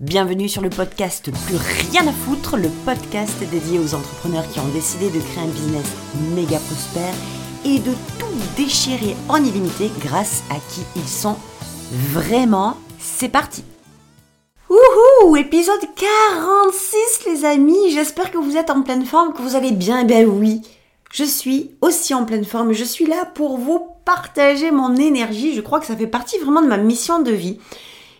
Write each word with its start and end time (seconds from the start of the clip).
Bienvenue 0.00 0.48
sur 0.48 0.60
le 0.60 0.70
podcast 0.70 1.30
Plus 1.46 1.56
rien 1.56 2.04
à 2.08 2.12
foutre, 2.12 2.56
le 2.56 2.68
podcast 2.84 3.38
dédié 3.48 3.78
aux 3.78 3.94
entrepreneurs 3.94 4.48
qui 4.50 4.58
ont 4.58 4.68
décidé 4.72 5.08
de 5.08 5.20
créer 5.20 5.44
un 5.44 5.46
business 5.46 5.86
méga 6.34 6.58
prospère 6.58 7.14
et 7.64 7.78
de 7.78 7.92
tout 8.18 8.26
déchirer 8.56 9.14
en 9.28 9.36
illimité 9.36 9.92
grâce 10.00 10.42
à 10.50 10.56
qui 10.68 10.80
ils 10.96 11.08
sont 11.08 11.36
vraiment. 11.92 12.76
C'est 12.98 13.28
parti 13.28 13.62
Wouhou 14.68 15.36
Épisode 15.36 15.86
46 15.94 17.26
les 17.26 17.44
amis 17.44 17.92
J'espère 17.92 18.32
que 18.32 18.38
vous 18.38 18.56
êtes 18.56 18.70
en 18.70 18.82
pleine 18.82 19.04
forme, 19.04 19.32
que 19.32 19.42
vous 19.42 19.54
allez 19.54 19.70
bien. 19.70 20.00
Eh 20.00 20.04
bien 20.04 20.24
oui, 20.24 20.62
je 21.12 21.22
suis 21.22 21.70
aussi 21.82 22.14
en 22.14 22.24
pleine 22.24 22.44
forme. 22.44 22.72
Je 22.72 22.82
suis 22.82 23.06
là 23.06 23.26
pour 23.32 23.58
vous 23.58 23.86
partager 24.04 24.72
mon 24.72 24.96
énergie. 24.96 25.54
Je 25.54 25.60
crois 25.60 25.78
que 25.78 25.86
ça 25.86 25.96
fait 25.96 26.08
partie 26.08 26.38
vraiment 26.38 26.62
de 26.62 26.66
ma 26.66 26.78
mission 26.78 27.22
de 27.22 27.30
vie. 27.30 27.60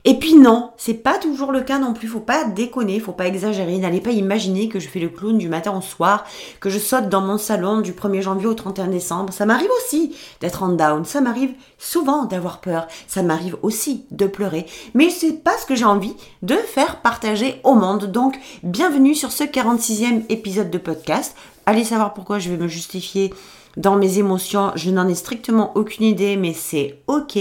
Et 0.07 0.19
puis 0.19 0.35
non, 0.35 0.71
c'est 0.77 1.03
pas 1.03 1.17
toujours 1.17 1.51
le 1.51 1.63
cas 1.63 1.79
non 1.79 1.95
plus. 1.95 2.09
Faut 2.09 2.21
pas 2.21 2.45
déconner, 2.45 3.01
faut 3.01 3.13
pas 3.13 3.27
exagérer. 3.27 3.79
N'allez 3.79 4.03
pas 4.03 4.11
imaginer 4.11 4.69
que 4.69 4.79
je 4.79 4.89
fais 4.89 5.01
le 5.01 5.09
clown 5.09 5.39
du 5.39 5.49
matin 5.49 5.75
au 5.75 5.81
soir, 5.81 6.27
que 6.61 6.69
je 6.69 6.79
saute 6.79 7.09
dans 7.09 7.23
mon 7.23 7.39
salon 7.39 7.81
du 7.81 7.93
1er 7.93 8.21
janvier 8.21 8.47
au 8.47 8.53
31 8.53 8.89
décembre. 8.89 9.33
Ça 9.33 9.47
m'arrive 9.47 9.71
aussi 9.79 10.15
d'être 10.43 10.63
en 10.63 10.69
down. 10.69 11.07
Ça 11.07 11.23
m'arrive 11.23 11.55
souvent 11.79 12.27
d'avoir 12.27 12.61
peur. 12.61 12.87
Ça 13.07 13.23
m'arrive 13.23 13.57
aussi 13.63 14.05
de 14.11 14.27
pleurer. 14.27 14.67
Mais 14.93 15.09
c'est 15.09 15.43
pas 15.43 15.57
ce 15.57 15.65
que 15.65 15.75
j'ai 15.75 15.87
envie 15.87 16.15
de 16.43 16.57
faire 16.57 17.01
partager 17.01 17.61
au 17.65 17.75
monde. 17.75 18.05
Donc, 18.05 18.39
bienvenue 18.63 19.15
sur 19.15 19.33
ce 19.33 19.45
46e 19.45 20.25
épisode 20.29 20.71
de 20.71 20.79
podcast. 20.79 21.35
Allez 21.65 21.85
savoir 21.85 22.13
pourquoi 22.13 22.39
je 22.39 22.51
vais 22.51 22.59
me 22.59 22.69
justifier 22.69 23.33
dans 23.79 23.97
mes 23.97 24.19
émotions. 24.19 24.73
Je 24.75 24.91
n'en 24.91 25.09
ai 25.09 25.15
strictement 25.15 25.73
aucune 25.77 26.05
idée, 26.05 26.37
mais 26.37 26.53
c'est 26.53 26.99
ok. 27.07 27.39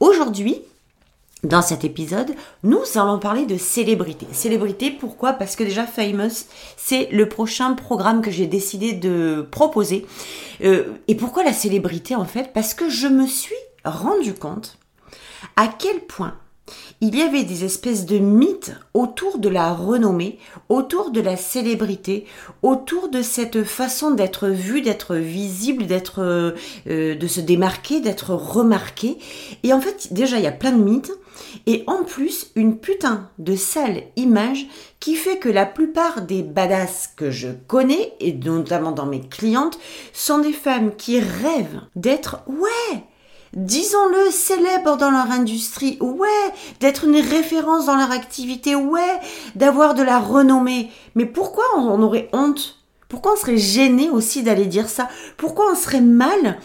Aujourd'hui, 0.00 0.62
dans 1.42 1.62
cet 1.62 1.84
épisode, 1.84 2.34
nous 2.62 2.82
allons 2.94 3.18
parler 3.18 3.46
de 3.46 3.56
célébrité. 3.56 4.26
Célébrité, 4.32 4.90
pourquoi? 4.90 5.32
Parce 5.32 5.56
que 5.56 5.64
déjà 5.64 5.86
Famous, 5.86 6.46
c'est 6.76 7.08
le 7.10 7.28
prochain 7.28 7.74
programme 7.74 8.22
que 8.22 8.30
j'ai 8.30 8.46
décidé 8.46 8.92
de 8.92 9.46
proposer. 9.50 10.06
Euh, 10.62 10.84
et 11.08 11.16
pourquoi 11.16 11.42
la 11.42 11.52
célébrité 11.52 12.14
en 12.14 12.24
fait? 12.24 12.52
Parce 12.52 12.74
que 12.74 12.88
je 12.88 13.08
me 13.08 13.26
suis 13.26 13.56
rendu 13.84 14.34
compte 14.34 14.78
à 15.56 15.66
quel 15.66 16.00
point 16.00 16.34
il 17.00 17.16
y 17.16 17.22
avait 17.22 17.42
des 17.42 17.64
espèces 17.64 18.06
de 18.06 18.18
mythes 18.18 18.72
autour 18.94 19.38
de 19.38 19.48
la 19.48 19.72
renommée, 19.72 20.38
autour 20.68 21.10
de 21.10 21.20
la 21.20 21.36
célébrité, 21.36 22.26
autour 22.62 23.08
de 23.08 23.22
cette 23.22 23.64
façon 23.64 24.12
d'être 24.12 24.46
vu, 24.46 24.82
d'être 24.82 25.16
visible, 25.16 25.86
d'être, 25.86 26.22
euh, 26.22 26.52
euh, 26.88 27.16
de 27.16 27.26
se 27.26 27.40
démarquer, 27.40 28.00
d'être 28.00 28.30
remarqué. 28.30 29.18
Et 29.64 29.72
en 29.72 29.80
fait, 29.80 30.12
déjà, 30.12 30.38
il 30.38 30.44
y 30.44 30.46
a 30.46 30.52
plein 30.52 30.70
de 30.70 30.82
mythes 30.82 31.12
et 31.66 31.84
en 31.86 32.04
plus 32.04 32.50
une 32.54 32.78
putain 32.78 33.28
de 33.38 33.56
sale 33.56 34.02
image 34.16 34.66
qui 35.00 35.16
fait 35.16 35.38
que 35.38 35.48
la 35.48 35.66
plupart 35.66 36.22
des 36.22 36.42
badass 36.42 37.10
que 37.16 37.30
je 37.30 37.48
connais, 37.66 38.12
et 38.20 38.32
notamment 38.32 38.92
dans 38.92 39.06
mes 39.06 39.20
clientes, 39.20 39.78
sont 40.12 40.38
des 40.38 40.52
femmes 40.52 40.94
qui 40.96 41.20
rêvent 41.20 41.82
d'être, 41.96 42.42
ouais, 42.46 43.04
disons-le, 43.54 44.30
célèbres 44.30 44.96
dans 44.96 45.10
leur 45.10 45.30
industrie, 45.30 45.98
ouais, 46.00 46.28
d'être 46.80 47.04
une 47.04 47.20
référence 47.20 47.86
dans 47.86 47.96
leur 47.96 48.10
activité, 48.10 48.74
ouais, 48.74 49.20
d'avoir 49.54 49.94
de 49.94 50.02
la 50.02 50.18
renommée. 50.18 50.90
Mais 51.14 51.26
pourquoi 51.26 51.64
on 51.76 52.02
aurait 52.02 52.28
honte? 52.32 52.78
Pourquoi 53.08 53.34
on 53.34 53.36
serait 53.36 53.58
gêné 53.58 54.08
aussi 54.08 54.42
d'aller 54.42 54.64
dire 54.64 54.88
ça? 54.88 55.08
Pourquoi 55.36 55.70
on 55.70 55.74
serait 55.74 56.00
mal? 56.00 56.58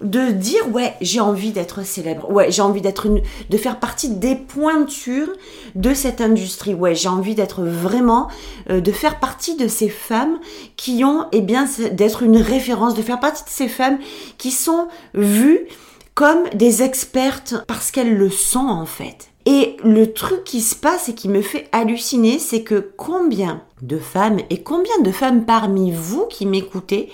De 0.00 0.30
dire 0.30 0.72
ouais 0.72 0.94
j'ai 1.00 1.20
envie 1.20 1.52
d'être 1.52 1.84
célèbre. 1.84 2.30
Ouais 2.30 2.50
j'ai 2.50 2.62
envie 2.62 2.80
d'être 2.80 3.06
une 3.06 3.22
de 3.50 3.56
faire 3.56 3.78
partie 3.80 4.10
des 4.10 4.36
pointures 4.36 5.30
de 5.74 5.94
cette 5.94 6.20
industrie. 6.20 6.74
Ouais 6.74 6.94
j'ai 6.94 7.08
envie 7.08 7.34
d'être 7.34 7.62
vraiment 7.62 8.28
euh, 8.70 8.80
de 8.80 8.92
faire 8.92 9.18
partie 9.18 9.56
de 9.56 9.68
ces 9.68 9.88
femmes 9.88 10.38
qui 10.76 11.04
ont 11.04 11.26
eh 11.32 11.40
bien 11.40 11.66
d'être 11.92 12.22
une 12.22 12.38
référence 12.38 12.94
de 12.94 13.02
faire 13.02 13.20
partie 13.20 13.44
de 13.44 13.50
ces 13.50 13.68
femmes 13.68 13.98
qui 14.38 14.50
sont 14.50 14.88
vues 15.14 15.66
comme 16.14 16.48
des 16.54 16.82
expertes 16.82 17.54
parce 17.66 17.90
qu'elles 17.90 18.16
le 18.16 18.30
sont 18.30 18.66
en 18.66 18.86
fait. 18.86 19.30
Et 19.46 19.78
le 19.82 20.12
truc 20.12 20.44
qui 20.44 20.60
se 20.60 20.74
passe 20.74 21.08
et 21.08 21.14
qui 21.14 21.28
me 21.28 21.40
fait 21.40 21.68
halluciner, 21.72 22.38
c'est 22.38 22.62
que 22.62 22.90
combien 22.98 23.62
de 23.80 23.96
femmes 23.98 24.40
et 24.50 24.62
combien 24.62 24.98
de 25.00 25.10
femmes 25.10 25.46
parmi 25.46 25.90
vous 25.90 26.26
qui 26.26 26.44
m'écoutez 26.44 27.10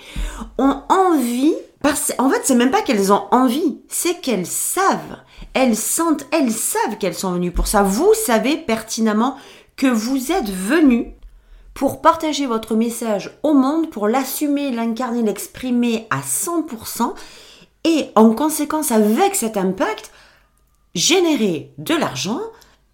ont 0.59 0.81
envie 0.89 1.55
en 2.19 2.31
fait, 2.31 2.41
c'est 2.45 2.55
même 2.55 2.71
pas 2.71 2.83
qu'elles 2.83 3.13
ont 3.13 3.25
envie, 3.31 3.81
c'est 3.89 4.21
qu'elles 4.21 4.47
savent, 4.47 5.19
elles 5.53 5.77
sentent, 5.77 6.27
elles 6.33 6.53
savent 6.53 6.97
qu'elles 6.99 7.15
sont 7.15 7.33
venues 7.33 7.53
pour 7.53 7.67
ça. 7.67 7.83
Vous 7.83 8.13
savez 8.15 8.57
pertinemment 8.57 9.37
que 9.77 9.87
vous 9.87 10.33
êtes 10.33 10.49
venus 10.49 11.09
pour 11.75 12.01
partager 12.01 12.47
votre 12.47 12.75
message 12.75 13.39
au 13.43 13.53
monde, 13.53 13.91
pour 13.91 14.09
l'assumer, 14.09 14.71
l'incarner, 14.71 15.23
l'exprimer 15.23 16.07
à 16.11 16.21
100%, 16.21 17.13
et 17.85 18.07
en 18.15 18.31
conséquence, 18.33 18.93
avec 18.93 19.35
cet 19.35 19.57
impact, 19.57 20.11
générer 20.95 21.73
de 21.77 21.95
l'argent 21.95 22.41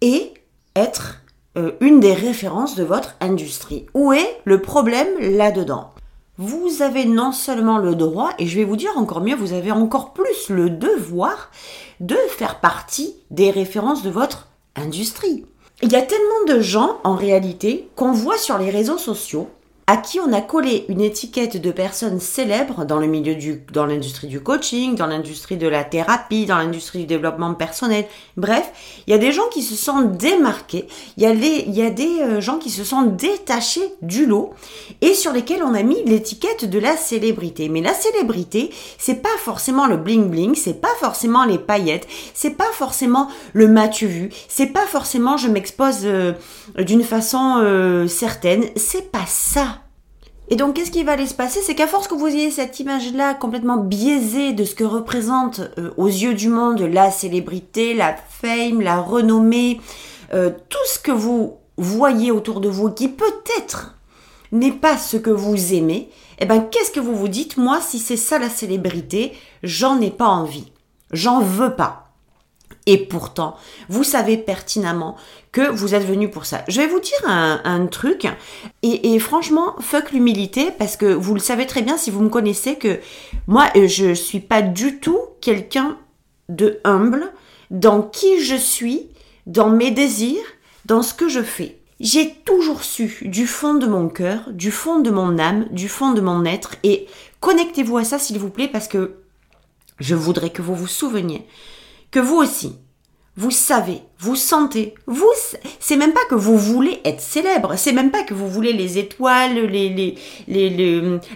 et 0.01 0.33
être 0.75 1.21
euh, 1.57 1.73
une 1.79 1.99
des 1.99 2.13
références 2.13 2.75
de 2.75 2.83
votre 2.83 3.15
industrie. 3.21 3.85
Où 3.93 4.11
est 4.11 4.41
le 4.43 4.61
problème 4.61 5.07
là-dedans? 5.19 5.93
Vous 6.41 6.81
avez 6.81 7.05
non 7.05 7.31
seulement 7.31 7.77
le 7.77 7.93
droit, 7.93 8.31
et 8.39 8.47
je 8.47 8.57
vais 8.57 8.65
vous 8.65 8.75
dire 8.75 8.97
encore 8.97 9.21
mieux, 9.21 9.35
vous 9.35 9.53
avez 9.53 9.71
encore 9.71 10.11
plus 10.11 10.49
le 10.49 10.71
devoir 10.71 11.51
de 11.99 12.15
faire 12.29 12.59
partie 12.59 13.15
des 13.29 13.51
références 13.51 14.01
de 14.01 14.09
votre 14.09 14.47
industrie. 14.75 15.45
Il 15.83 15.91
y 15.91 15.95
a 15.95 16.01
tellement 16.01 16.45
de 16.47 16.59
gens, 16.59 16.97
en 17.03 17.15
réalité, 17.15 17.89
qu'on 17.95 18.11
voit 18.11 18.39
sur 18.39 18.57
les 18.57 18.71
réseaux 18.71 18.97
sociaux, 18.97 19.49
à 19.91 19.97
qui 19.97 20.21
on 20.21 20.31
a 20.31 20.39
collé 20.39 20.85
une 20.87 21.01
étiquette 21.01 21.61
de 21.61 21.69
personnes 21.69 22.21
célèbres 22.21 22.85
dans 22.85 22.97
le 22.97 23.07
milieu 23.07 23.35
du, 23.35 23.65
dans 23.73 23.85
l'industrie 23.85 24.27
du 24.27 24.39
coaching, 24.39 24.95
dans 24.95 25.05
l'industrie 25.05 25.57
de 25.57 25.67
la 25.67 25.83
thérapie, 25.83 26.45
dans 26.45 26.55
l'industrie 26.55 26.99
du 26.99 27.07
développement 27.07 27.53
personnel. 27.55 28.05
Bref, 28.37 28.71
il 29.05 29.11
y 29.11 29.13
a 29.13 29.17
des 29.17 29.33
gens 29.33 29.49
qui 29.51 29.61
se 29.61 29.75
sont 29.75 30.03
démarqués, 30.03 30.87
il 31.17 31.23
y 31.23 31.25
a, 31.25 31.33
y 31.33 31.81
a 31.81 31.89
des 31.89 32.21
euh, 32.21 32.39
gens 32.39 32.57
qui 32.57 32.69
se 32.69 32.85
sont 32.85 33.01
détachés 33.01 33.93
du 34.01 34.25
lot 34.25 34.53
et 35.01 35.13
sur 35.13 35.33
lesquels 35.33 35.61
on 35.61 35.73
a 35.73 35.83
mis 35.83 36.01
l'étiquette 36.05 36.69
de 36.69 36.79
la 36.79 36.95
célébrité. 36.95 37.67
Mais 37.67 37.81
la 37.81 37.93
célébrité, 37.93 38.71
c'est 38.97 39.21
pas 39.21 39.37
forcément 39.39 39.87
le 39.87 39.97
bling 39.97 40.29
bling, 40.29 40.55
c'est 40.55 40.79
pas 40.79 40.95
forcément 41.01 41.43
les 41.43 41.59
paillettes, 41.59 42.07
c'est 42.33 42.55
pas 42.55 42.71
forcément 42.71 43.27
le 43.51 43.67
matu 43.67 44.07
vu, 44.07 44.29
c'est 44.47 44.67
pas 44.67 44.85
forcément 44.85 45.35
je 45.35 45.49
m'expose 45.49 46.05
euh, 46.05 46.31
d'une 46.77 47.03
façon 47.03 47.57
euh, 47.57 48.07
certaine, 48.07 48.63
c'est 48.77 49.11
pas 49.11 49.25
ça 49.27 49.80
et 50.51 50.57
donc, 50.57 50.75
qu'est-ce 50.75 50.91
qui 50.91 51.03
va 51.03 51.13
aller 51.13 51.27
se 51.27 51.33
passer? 51.33 51.61
C'est 51.61 51.75
qu'à 51.75 51.87
force 51.87 52.09
que 52.09 52.13
vous 52.13 52.27
ayez 52.27 52.51
cette 52.51 52.77
image-là 52.81 53.33
complètement 53.33 53.77
biaisée 53.77 54.51
de 54.51 54.65
ce 54.65 54.75
que 54.75 54.83
représente 54.83 55.61
euh, 55.77 55.91
aux 55.95 56.07
yeux 56.07 56.33
du 56.33 56.49
monde 56.49 56.81
la 56.81 57.09
célébrité, 57.09 57.93
la 57.93 58.17
fame, 58.17 58.81
la 58.81 58.99
renommée, 58.99 59.79
euh, 60.33 60.49
tout 60.67 60.85
ce 60.87 60.99
que 60.99 61.13
vous 61.13 61.55
voyez 61.77 62.31
autour 62.31 62.59
de 62.59 62.67
vous 62.67 62.91
qui 62.91 63.07
peut-être 63.07 63.95
n'est 64.51 64.73
pas 64.73 64.97
ce 64.97 65.15
que 65.15 65.29
vous 65.29 65.73
aimez, 65.73 66.09
eh 66.39 66.45
ben, 66.45 66.59
qu'est-ce 66.69 66.91
que 66.91 66.99
vous 66.99 67.15
vous 67.15 67.29
dites? 67.29 67.55
Moi, 67.55 67.79
si 67.79 67.97
c'est 67.97 68.17
ça 68.17 68.37
la 68.37 68.49
célébrité, 68.49 69.31
j'en 69.63 70.01
ai 70.01 70.11
pas 70.11 70.27
envie. 70.27 70.69
J'en 71.13 71.39
veux 71.39 71.77
pas. 71.77 72.11
Et 72.87 72.97
pourtant, 72.97 73.55
vous 73.87 74.03
savez 74.03 74.35
pertinemment 74.35 75.15
que 75.51 75.69
vous 75.69 75.95
êtes 75.95 76.05
venu 76.05 76.29
pour 76.29 76.45
ça. 76.45 76.63
Je 76.67 76.79
vais 76.79 76.87
vous 76.87 76.99
dire 76.99 77.19
un, 77.25 77.85
truc, 77.87 78.27
et, 78.83 79.19
franchement, 79.19 79.75
fuck 79.79 80.11
l'humilité, 80.11 80.71
parce 80.77 80.95
que 80.95 81.05
vous 81.05 81.33
le 81.33 81.39
savez 81.39 81.65
très 81.65 81.81
bien 81.81 81.97
si 81.97 82.09
vous 82.09 82.21
me 82.21 82.29
connaissez 82.29 82.75
que 82.75 82.99
moi, 83.47 83.67
euh, 83.75 83.87
je 83.87 84.13
suis 84.13 84.39
pas 84.39 84.61
du 84.61 84.99
tout 84.99 85.19
quelqu'un 85.41 85.97
de 86.49 86.79
humble 86.83 87.31
dans 87.69 88.01
qui 88.01 88.39
je 88.43 88.55
suis, 88.55 89.07
dans 89.45 89.69
mes 89.69 89.91
désirs, 89.91 90.43
dans 90.85 91.01
ce 91.01 91.13
que 91.13 91.27
je 91.27 91.41
fais. 91.41 91.77
J'ai 91.99 92.33
toujours 92.45 92.83
su 92.83 93.19
du 93.25 93.45
fond 93.45 93.75
de 93.75 93.87
mon 93.87 94.09
cœur, 94.09 94.49
du 94.51 94.71
fond 94.71 94.99
de 94.99 95.11
mon 95.11 95.37
âme, 95.37 95.67
du 95.71 95.89
fond 95.89 96.13
de 96.13 96.21
mon 96.21 96.45
être, 96.45 96.75
et 96.83 97.07
connectez-vous 97.41 97.97
à 97.97 98.03
ça 98.03 98.19
s'il 98.19 98.39
vous 98.39 98.49
plaît, 98.49 98.69
parce 98.69 98.87
que 98.87 99.17
je 99.99 100.15
voudrais 100.15 100.49
que 100.49 100.61
vous 100.61 100.75
vous 100.75 100.87
souveniez 100.87 101.45
que 102.11 102.19
vous 102.19 102.35
aussi, 102.35 102.75
vous 103.37 103.51
savez, 103.51 104.01
vous 104.19 104.35
sentez, 104.35 104.93
vous, 105.07 105.31
c'est 105.79 105.95
même 105.95 106.11
pas 106.11 106.25
que 106.29 106.35
vous 106.35 106.57
voulez 106.57 106.99
être 107.05 107.21
célèbre, 107.21 107.75
c'est 107.77 107.93
même 107.93 108.11
pas 108.11 108.23
que 108.23 108.33
vous 108.33 108.49
voulez 108.49 108.73
les 108.73 108.97
étoiles, 108.97 109.55
les, 109.67 110.15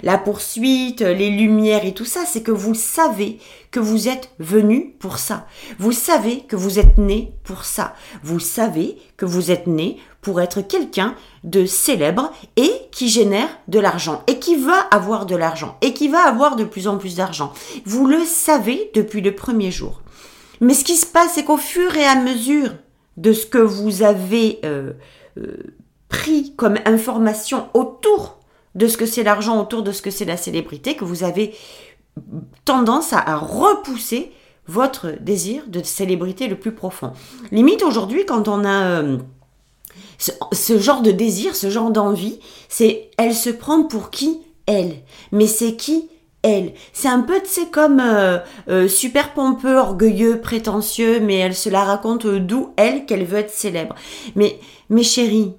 la 0.03 0.17
poursuite, 0.17 0.99
les 0.99 1.29
lumières 1.29 1.85
et 1.85 1.93
tout 1.93 2.03
ça, 2.03 2.25
c'est 2.25 2.43
que 2.43 2.51
vous 2.51 2.73
savez 2.73 3.39
que 3.71 3.79
vous 3.79 4.09
êtes 4.09 4.29
venu 4.39 4.93
pour 4.99 5.19
ça. 5.19 5.47
Vous 5.79 5.93
savez 5.93 6.41
que 6.41 6.57
vous 6.57 6.79
êtes 6.79 6.97
né 6.97 7.33
pour 7.45 7.63
ça. 7.63 7.95
Vous 8.23 8.39
savez 8.41 8.97
que 9.15 9.25
vous 9.25 9.49
êtes 9.49 9.67
né 9.67 9.97
pour 10.21 10.41
être 10.41 10.59
quelqu'un 10.59 11.15
de 11.45 11.65
célèbre 11.65 12.31
et 12.57 12.71
qui 12.91 13.07
génère 13.07 13.49
de 13.69 13.79
l'argent 13.79 14.21
et 14.27 14.39
qui 14.39 14.57
va 14.57 14.79
avoir 14.91 15.25
de 15.25 15.35
l'argent 15.35 15.77
et 15.81 15.93
qui 15.93 16.09
va 16.09 16.27
avoir 16.27 16.57
de 16.57 16.65
plus 16.65 16.89
en 16.89 16.97
plus 16.97 17.15
d'argent. 17.15 17.53
Vous 17.85 18.05
le 18.05 18.25
savez 18.25 18.91
depuis 18.93 19.21
le 19.21 19.33
premier 19.33 19.71
jour. 19.71 20.01
Mais 20.61 20.73
ce 20.73 20.83
qui 20.83 20.95
se 20.95 21.05
passe, 21.05 21.33
c'est 21.35 21.43
qu'au 21.43 21.57
fur 21.57 21.95
et 21.95 22.05
à 22.05 22.15
mesure 22.15 22.71
de 23.17 23.33
ce 23.33 23.45
que 23.45 23.57
vous 23.57 24.03
avez 24.03 24.59
euh, 24.65 24.93
euh, 25.37 25.57
pris 26.09 26.53
comme 26.55 26.77
information 26.85 27.69
autour 27.73 28.39
de 28.75 28.87
ce 28.87 28.97
que 28.97 29.05
c'est 29.05 29.23
l'argent, 29.23 29.61
autour 29.61 29.83
de 29.83 29.91
ce 29.91 30.01
que 30.01 30.11
c'est 30.11 30.25
la 30.25 30.37
célébrité, 30.37 30.95
que 30.95 31.05
vous 31.05 31.23
avez 31.23 31.55
tendance 32.65 33.13
à, 33.13 33.35
repousser 33.37 34.31
votre 34.67 35.11
désir 35.21 35.63
de 35.67 35.83
célébrité 35.83 36.47
le 36.47 36.57
plus 36.57 36.73
profond. 36.73 37.13
Limite 37.51 37.83
aujourd'hui, 37.83 38.25
quand 38.25 38.47
on 38.47 38.65
a 38.65 39.01
euh, 39.01 39.17
ce, 40.17 40.79
genre 40.79 41.01
de 41.01 41.11
désir, 41.11 41.55
ce 41.55 41.69
genre 41.69 41.91
d'envie, 41.91 42.39
c'est 42.67 43.11
elle 43.17 43.35
se 43.35 43.49
prend 43.49 43.83
pour 43.83 44.09
qui 44.09 44.39
elle? 44.65 44.95
Mais 45.31 45.47
c'est 45.47 45.75
qui 45.75 46.09
elle. 46.45 46.73
C'est 46.93 47.07
un 47.07 47.21
peu, 47.21 47.39
tu 47.41 47.49
sais, 47.49 47.67
comme 47.71 47.99
euh, 47.99 48.37
euh, 48.69 48.87
super 48.87 49.33
pompeux, 49.33 49.77
orgueilleux, 49.77 50.39
prétentieux, 50.39 51.19
mais 51.19 51.35
elle 51.37 51.55
se 51.55 51.69
la 51.69 51.83
raconte 51.83 52.27
d'où 52.27 52.73
elle 52.77 53.05
qu'elle 53.05 53.25
veut 53.25 53.39
être 53.39 53.51
célèbre. 53.51 53.95
Mais 54.35 54.59
mes 54.89 55.03
chéris, 55.03 55.53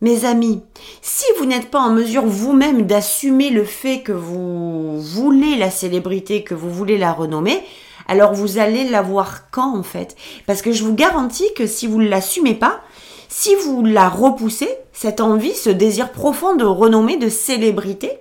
mes 0.00 0.24
amis, 0.24 0.60
si 1.02 1.24
vous 1.38 1.46
n'êtes 1.46 1.70
pas 1.70 1.80
en 1.80 1.90
mesure 1.90 2.26
vous-même 2.26 2.82
d'assumer 2.86 3.50
le 3.50 3.64
fait 3.64 4.00
que 4.02 4.12
vous 4.12 5.00
voulez 5.00 5.56
la 5.56 5.70
célébrité, 5.70 6.44
que 6.44 6.54
vous 6.54 6.70
voulez 6.70 6.98
la 6.98 7.12
renommer, 7.12 7.60
alors 8.06 8.32
vous 8.32 8.58
allez 8.58 8.88
la 8.88 9.02
voir 9.02 9.50
quand 9.50 9.76
en 9.76 9.82
fait? 9.82 10.16
Parce 10.46 10.62
que 10.62 10.72
je 10.72 10.84
vous 10.84 10.94
garantis 10.94 11.52
que 11.56 11.66
si 11.66 11.86
vous 11.86 12.00
ne 12.00 12.08
l'assumez 12.08 12.54
pas, 12.54 12.80
si 13.28 13.54
vous 13.56 13.84
la 13.84 14.08
repoussez, 14.08 14.70
cette 14.92 15.20
envie, 15.20 15.54
ce 15.54 15.70
désir 15.70 16.10
profond 16.12 16.56
de 16.56 16.64
renommer, 16.64 17.16
de 17.18 17.28
célébrité, 17.28 18.18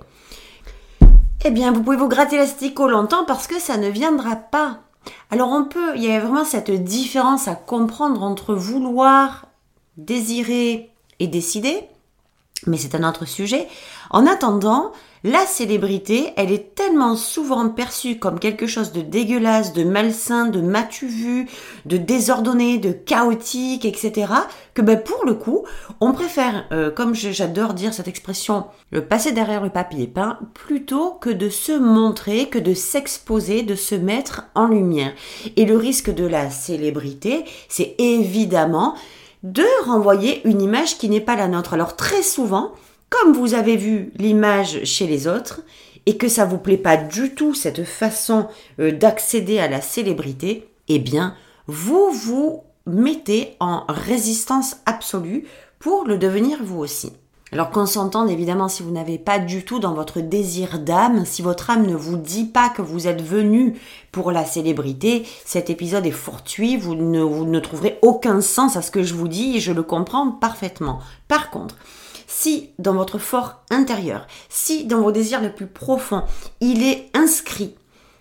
eh 1.45 1.51
bien 1.51 1.71
vous 1.71 1.83
pouvez 1.83 1.97
vous 1.97 2.09
gratter 2.09 2.37
l'astico 2.37 2.87
longtemps 2.87 3.25
parce 3.25 3.47
que 3.47 3.59
ça 3.59 3.77
ne 3.77 3.89
viendra 3.89 4.35
pas. 4.35 4.79
Alors 5.31 5.49
on 5.49 5.63
peut, 5.63 5.95
il 5.95 6.03
y 6.03 6.11
a 6.11 6.19
vraiment 6.19 6.45
cette 6.45 6.71
différence 6.71 7.47
à 7.47 7.55
comprendre 7.55 8.23
entre 8.23 8.53
vouloir, 8.53 9.45
désirer, 9.97 10.91
et 11.19 11.27
décider, 11.27 11.81
mais 12.65 12.77
c'est 12.77 12.95
un 12.95 13.07
autre 13.07 13.25
sujet. 13.25 13.67
En 14.09 14.25
attendant, 14.25 14.91
la 15.27 15.45
célébrité, 15.45 16.31
elle 16.37 16.53
est 16.53 16.73
tellement 16.73 17.17
souvent 17.17 17.67
perçue 17.69 18.17
comme 18.17 18.39
quelque 18.39 18.65
chose 18.65 18.93
de 18.93 19.01
dégueulasse, 19.01 19.73
de 19.73 19.83
malsain, 19.83 20.45
de 20.45 20.61
matu 20.61 21.05
vu, 21.07 21.49
de 21.85 21.97
désordonné, 21.97 22.77
de 22.77 22.93
chaotique, 22.93 23.83
etc., 23.83 24.31
que 24.73 24.81
ben, 24.81 24.97
pour 24.97 25.25
le 25.25 25.33
coup, 25.33 25.65
on 25.99 26.13
préfère, 26.13 26.65
euh, 26.71 26.91
comme 26.91 27.13
j'adore 27.13 27.73
dire 27.73 27.93
cette 27.93 28.07
expression, 28.07 28.67
le 28.91 29.03
passer 29.03 29.33
derrière 29.33 29.63
le 29.63 29.69
papier 29.69 30.07
peint, 30.07 30.39
plutôt 30.53 31.11
que 31.11 31.29
de 31.29 31.49
se 31.49 31.73
montrer, 31.73 32.47
que 32.47 32.59
de 32.59 32.73
s'exposer, 32.73 33.63
de 33.63 33.75
se 33.75 33.95
mettre 33.95 34.45
en 34.55 34.67
lumière. 34.67 35.11
Et 35.57 35.65
le 35.65 35.75
risque 35.75 36.13
de 36.13 36.25
la 36.25 36.49
célébrité, 36.49 37.43
c'est 37.67 37.95
évidemment 37.97 38.95
de 39.43 39.65
renvoyer 39.85 40.47
une 40.47 40.61
image 40.61 40.97
qui 40.97 41.09
n'est 41.09 41.21
pas 41.21 41.35
la 41.35 41.49
nôtre. 41.49 41.73
Alors 41.73 41.95
très 41.97 42.23
souvent, 42.23 42.71
comme 43.09 43.33
vous 43.33 43.53
avez 43.53 43.77
vu 43.77 44.11
l'image 44.17 44.83
chez 44.83 45.07
les 45.07 45.27
autres 45.27 45.61
et 46.05 46.17
que 46.17 46.27
ça 46.27 46.45
vous 46.45 46.57
plaît 46.57 46.77
pas 46.77 46.97
du 46.97 47.35
tout 47.35 47.53
cette 47.53 47.83
façon 47.83 48.47
euh, 48.79 48.91
d'accéder 48.91 49.59
à 49.59 49.67
la 49.67 49.81
célébrité, 49.81 50.69
eh 50.87 50.99
bien, 50.99 51.35
vous 51.67 52.11
vous 52.11 52.63
mettez 52.85 53.55
en 53.59 53.83
résistance 53.89 54.77
absolue 54.85 55.45
pour 55.79 56.05
le 56.05 56.17
devenir 56.17 56.63
vous 56.63 56.79
aussi. 56.79 57.11
Alors 57.53 57.69
qu'on 57.69 57.85
s'entende 57.85 58.29
évidemment 58.29 58.67
si 58.67 58.83
vous 58.83 58.91
n'avez 58.91 59.17
pas 59.17 59.39
du 59.39 59.63
tout 59.63 59.79
dans 59.79 59.93
votre 59.93 60.19
désir 60.19 60.79
d'âme, 60.79 61.25
si 61.25 61.41
votre 61.41 61.69
âme 61.69 61.85
ne 61.85 61.95
vous 61.95 62.17
dit 62.17 62.43
pas 62.43 62.67
que 62.67 62.81
vous 62.81 63.07
êtes 63.07 63.21
venu 63.21 63.79
pour 64.11 64.33
la 64.33 64.43
célébrité, 64.43 65.25
cet 65.45 65.69
épisode 65.69 66.05
est 66.05 66.11
fortuit, 66.11 66.75
vous 66.75 66.95
ne, 66.95 67.59
trouverez 67.59 67.99
aucun 68.01 68.41
sens 68.41 68.75
à 68.75 68.81
ce 68.81 68.91
que 68.91 69.03
je 69.03 69.13
vous 69.13 69.29
dis 69.29 69.57
et 69.57 69.59
je 69.61 69.71
le 69.71 69.83
comprends 69.83 70.29
parfaitement. 70.29 70.99
Par 71.29 71.49
contre, 71.49 71.75
si 72.27 72.71
dans 72.79 72.93
votre 72.93 73.17
fort 73.17 73.61
intérieur, 73.69 74.27
si 74.49 74.83
dans 74.83 74.99
vos 74.99 75.13
désirs 75.13 75.41
les 75.41 75.49
plus 75.49 75.67
profonds, 75.67 76.23
il 76.59 76.83
est 76.83 77.09
inscrit, 77.13 77.75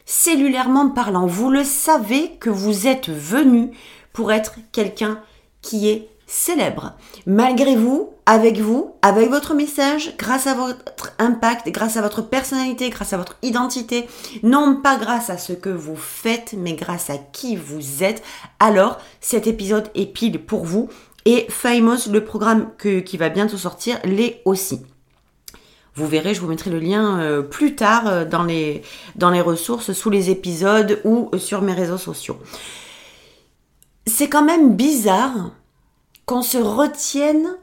cellulairement 0.05 0.91
parlant, 0.91 1.27
vous 1.27 1.51
le 1.51 1.65
savez 1.65 2.37
que 2.39 2.51
vous 2.51 2.87
êtes 2.87 3.09
venu 3.09 3.73
pour 4.13 4.31
être 4.31 4.55
quelqu'un 4.71 5.19
qui 5.63 5.89
est 5.89 6.09
célèbre. 6.27 6.95
Malgré 7.27 7.77
vous, 7.77 8.11
avec 8.27 8.59
vous, 8.59 8.95
avec 9.03 9.31
votre 9.31 9.55
message, 9.55 10.17
grâce 10.19 10.47
à 10.47 10.55
votre 10.55 11.13
impact, 11.19 11.69
grâce 11.69 11.97
à 11.97 12.03
votre 12.03 12.23
personnalité, 12.23 12.91
grâce 12.91 13.13
à 13.13 13.17
votre 13.17 13.37
identité, 13.43 14.09
non 14.43 14.81
pas 14.83 14.97
grâce 14.97 15.31
à 15.31 15.39
ce 15.39 15.53
que 15.53 15.71
vous 15.71 15.97
faites, 15.97 16.55
mais 16.59 16.75
grâce 16.75 17.11
à 17.11 17.19
qui 17.19 17.57
vous 17.57 18.03
êtes, 18.03 18.23
alors 18.59 18.99
cet 19.21 19.47
épisode 19.47 19.89
est 19.95 20.13
pile 20.13 20.45
pour 20.45 20.65
vous. 20.65 20.89
Et 21.25 21.47
Famous, 21.49 22.09
le 22.11 22.25
programme 22.25 22.71
qui 22.77 23.17
va 23.17 23.29
bientôt 23.29 23.57
sortir, 23.57 23.99
l'est 24.05 24.43
aussi. 24.45 24.81
Vous 25.97 26.07
verrez, 26.07 26.35
je 26.35 26.41
vous 26.41 26.49
mettrai 26.49 26.71
le 26.71 26.79
lien 26.79 27.21
euh, 27.21 27.41
plus 27.41 27.75
tard 27.75 28.07
euh, 28.07 28.25
dans, 28.27 28.43
les, 28.43 28.83
dans 29.15 29.31
les 29.31 29.41
ressources, 29.41 29.93
sous 29.93 30.11
les 30.11 30.29
épisodes 30.29 31.01
ou 31.05 31.31
sur 31.39 31.63
mes 31.63 31.73
réseaux 31.73 31.97
sociaux. 31.97 32.39
C'est 34.07 34.29
quand 34.29 34.45
même 34.45 34.77
bizarre 34.77 35.53
qu'on 36.27 36.43
se 36.43 36.59
retienne 36.59 37.57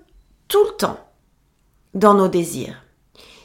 tout 0.48 0.64
le 0.64 0.76
temps 0.78 1.00
dans 1.94 2.14
nos 2.14 2.30
désirs. 2.30 2.82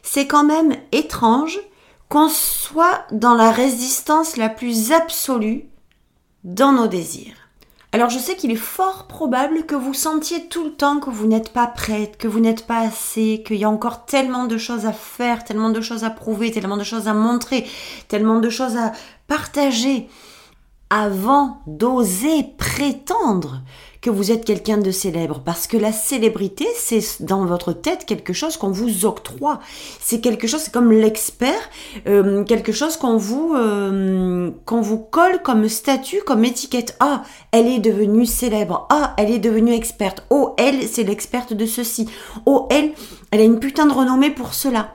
C'est 0.02 0.26
quand 0.26 0.44
même 0.44 0.76
étrange 0.92 1.60
qu'on 2.08 2.28
soit 2.28 3.04
dans 3.12 3.34
la 3.34 3.50
résistance 3.50 4.36
la 4.36 4.48
plus 4.48 4.92
absolue 4.92 5.68
dans 6.44 6.72
nos 6.72 6.86
désirs. 6.86 7.34
Alors 7.90 8.10
je 8.10 8.18
sais 8.18 8.36
qu'il 8.36 8.50
est 8.50 8.56
fort 8.56 9.06
probable 9.06 9.64
que 9.64 9.74
vous 9.74 9.94
sentiez 9.94 10.46
tout 10.48 10.64
le 10.64 10.74
temps 10.74 11.00
que 11.00 11.10
vous 11.10 11.26
n'êtes 11.26 11.52
pas 11.52 11.66
prête, 11.66 12.18
que 12.18 12.28
vous 12.28 12.40
n'êtes 12.40 12.66
pas 12.66 12.80
assez, 12.80 13.42
qu'il 13.46 13.56
y 13.56 13.64
a 13.64 13.70
encore 13.70 14.04
tellement 14.04 14.44
de 14.44 14.58
choses 14.58 14.84
à 14.84 14.92
faire, 14.92 15.42
tellement 15.42 15.70
de 15.70 15.80
choses 15.80 16.04
à 16.04 16.10
prouver, 16.10 16.50
tellement 16.50 16.76
de 16.76 16.84
choses 16.84 17.08
à 17.08 17.14
montrer, 17.14 17.66
tellement 18.08 18.40
de 18.40 18.50
choses 18.50 18.76
à 18.76 18.92
partager 19.26 20.08
avant 20.90 21.60
d'oser 21.66 22.44
prétendre 22.56 23.62
que 24.00 24.10
vous 24.10 24.30
êtes 24.30 24.44
quelqu'un 24.44 24.78
de 24.78 24.90
célèbre. 24.90 25.42
Parce 25.44 25.66
que 25.66 25.76
la 25.76 25.92
célébrité, 25.92 26.66
c'est 26.76 27.22
dans 27.22 27.44
votre 27.44 27.72
tête 27.72 28.06
quelque 28.06 28.32
chose 28.32 28.56
qu'on 28.56 28.70
vous 28.70 29.04
octroie. 29.06 29.60
C'est 30.00 30.20
quelque 30.20 30.46
chose, 30.46 30.60
c'est 30.60 30.72
comme 30.72 30.92
l'expert, 30.92 31.60
euh, 32.06 32.44
quelque 32.44 32.72
chose 32.72 32.96
qu'on 32.96 33.16
vous, 33.16 33.54
euh, 33.56 34.50
qu'on 34.66 34.80
vous 34.80 34.98
colle 34.98 35.42
comme 35.42 35.68
statut, 35.68 36.22
comme 36.24 36.44
étiquette. 36.44 36.96
Ah, 37.00 37.24
elle 37.52 37.66
est 37.66 37.80
devenue 37.80 38.26
célèbre. 38.26 38.86
Ah, 38.90 39.14
elle 39.18 39.30
est 39.30 39.38
devenue 39.38 39.72
experte. 39.72 40.24
Oh, 40.30 40.54
elle, 40.58 40.86
c'est 40.86 41.04
l'experte 41.04 41.52
de 41.52 41.66
ceci. 41.66 42.08
Oh, 42.46 42.68
elle, 42.70 42.92
elle 43.30 43.40
a 43.40 43.44
une 43.44 43.58
putain 43.58 43.86
de 43.86 43.92
renommée 43.92 44.30
pour 44.30 44.54
cela. 44.54 44.94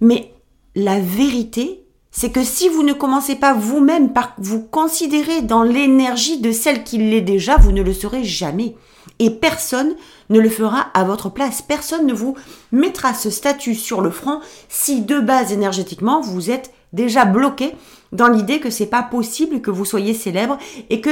Mais 0.00 0.32
la 0.76 0.98
vérité, 0.98 1.83
c'est 2.16 2.30
que 2.30 2.44
si 2.44 2.68
vous 2.68 2.84
ne 2.84 2.92
commencez 2.92 3.34
pas 3.34 3.54
vous-même 3.54 4.12
par 4.12 4.34
vous 4.38 4.62
considérer 4.62 5.42
dans 5.42 5.64
l'énergie 5.64 6.40
de 6.40 6.52
celle 6.52 6.84
qui 6.84 6.96
l'est 6.96 7.20
déjà, 7.20 7.56
vous 7.56 7.72
ne 7.72 7.82
le 7.82 7.92
serez 7.92 8.22
jamais. 8.22 8.76
Et 9.18 9.30
personne 9.30 9.96
ne 10.30 10.38
le 10.38 10.48
fera 10.48 10.78
à 10.94 11.02
votre 11.02 11.28
place. 11.28 11.60
Personne 11.60 12.06
ne 12.06 12.14
vous 12.14 12.36
mettra 12.70 13.14
ce 13.14 13.30
statut 13.30 13.74
sur 13.74 14.00
le 14.00 14.10
front 14.10 14.38
si 14.68 15.00
de 15.02 15.18
base 15.18 15.52
énergétiquement 15.52 16.20
vous 16.20 16.50
êtes 16.50 16.72
déjà 16.92 17.24
bloqué 17.24 17.74
dans 18.12 18.28
l'idée 18.28 18.60
que 18.60 18.70
c'est 18.70 18.86
pas 18.86 19.02
possible 19.02 19.60
que 19.60 19.72
vous 19.72 19.84
soyez 19.84 20.14
célèbre 20.14 20.56
et 20.90 21.00
que 21.00 21.10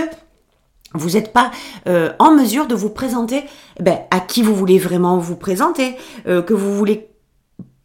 vous 0.94 1.10
n'êtes 1.10 1.32
pas 1.32 1.50
euh, 1.88 2.12
en 2.20 2.32
mesure 2.32 2.68
de 2.68 2.76
vous 2.76 2.90
présenter 2.90 3.42
ben, 3.80 3.98
à 4.12 4.20
qui 4.20 4.42
vous 4.42 4.54
voulez 4.54 4.78
vraiment 4.78 5.18
vous 5.18 5.36
présenter, 5.36 5.96
euh, 6.28 6.42
que 6.42 6.54
vous 6.54 6.76
voulez 6.76 7.11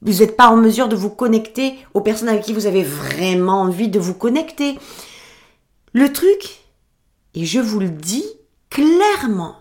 vous 0.02 0.20
n'êtes 0.20 0.38
pas 0.38 0.50
en 0.50 0.58
mesure 0.58 0.88
de 0.88 0.96
vous 0.96 1.10
connecter 1.10 1.76
aux 1.94 2.02
personnes 2.02 2.30
avec 2.30 2.44
qui 2.44 2.54
vous 2.54 2.66
avez 2.66 2.84
vraiment 2.84 3.62
envie 3.62 3.90
de 3.90 4.00
vous 4.00 4.14
connecter. 4.14 4.78
Le 5.94 6.14
truc, 6.14 6.60
et 7.34 7.46
je 7.46 7.60
vous 7.60 7.80
le 7.80 7.90
dis 7.90 8.26
clairement, 8.70 9.56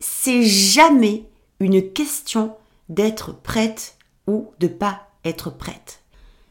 c'est 0.00 0.42
jamais 0.42 1.24
une 1.60 1.92
question 1.92 2.54
d'être 2.88 3.34
prête 3.34 3.96
ou 4.26 4.50
de 4.60 4.68
pas 4.68 5.08
être 5.24 5.50
prête. 5.50 6.00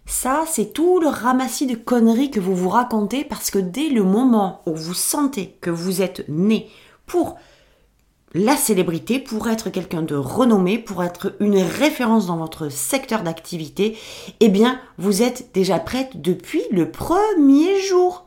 Ça, 0.05 0.43
c'est 0.47 0.73
tout 0.73 0.99
le 0.99 1.07
ramassis 1.07 1.65
de 1.65 1.75
conneries 1.75 2.31
que 2.31 2.39
vous 2.39 2.55
vous 2.55 2.69
racontez 2.69 3.23
parce 3.23 3.49
que 3.49 3.59
dès 3.59 3.89
le 3.89 4.03
moment 4.03 4.61
où 4.65 4.75
vous 4.75 4.93
sentez 4.93 5.57
que 5.61 5.69
vous 5.69 6.01
êtes 6.01 6.27
né 6.27 6.69
pour 7.05 7.37
la 8.33 8.57
célébrité, 8.57 9.19
pour 9.19 9.47
être 9.49 9.69
quelqu'un 9.69 10.01
de 10.01 10.15
renommé, 10.15 10.77
pour 10.79 11.03
être 11.03 11.35
une 11.39 11.61
référence 11.61 12.27
dans 12.27 12.37
votre 12.37 12.69
secteur 12.69 13.21
d'activité, 13.21 13.97
eh 14.39 14.49
bien, 14.49 14.79
vous 14.97 15.21
êtes 15.21 15.49
déjà 15.53 15.79
prête 15.79 16.21
depuis 16.21 16.63
le 16.71 16.89
premier 16.89 17.79
jour. 17.81 18.25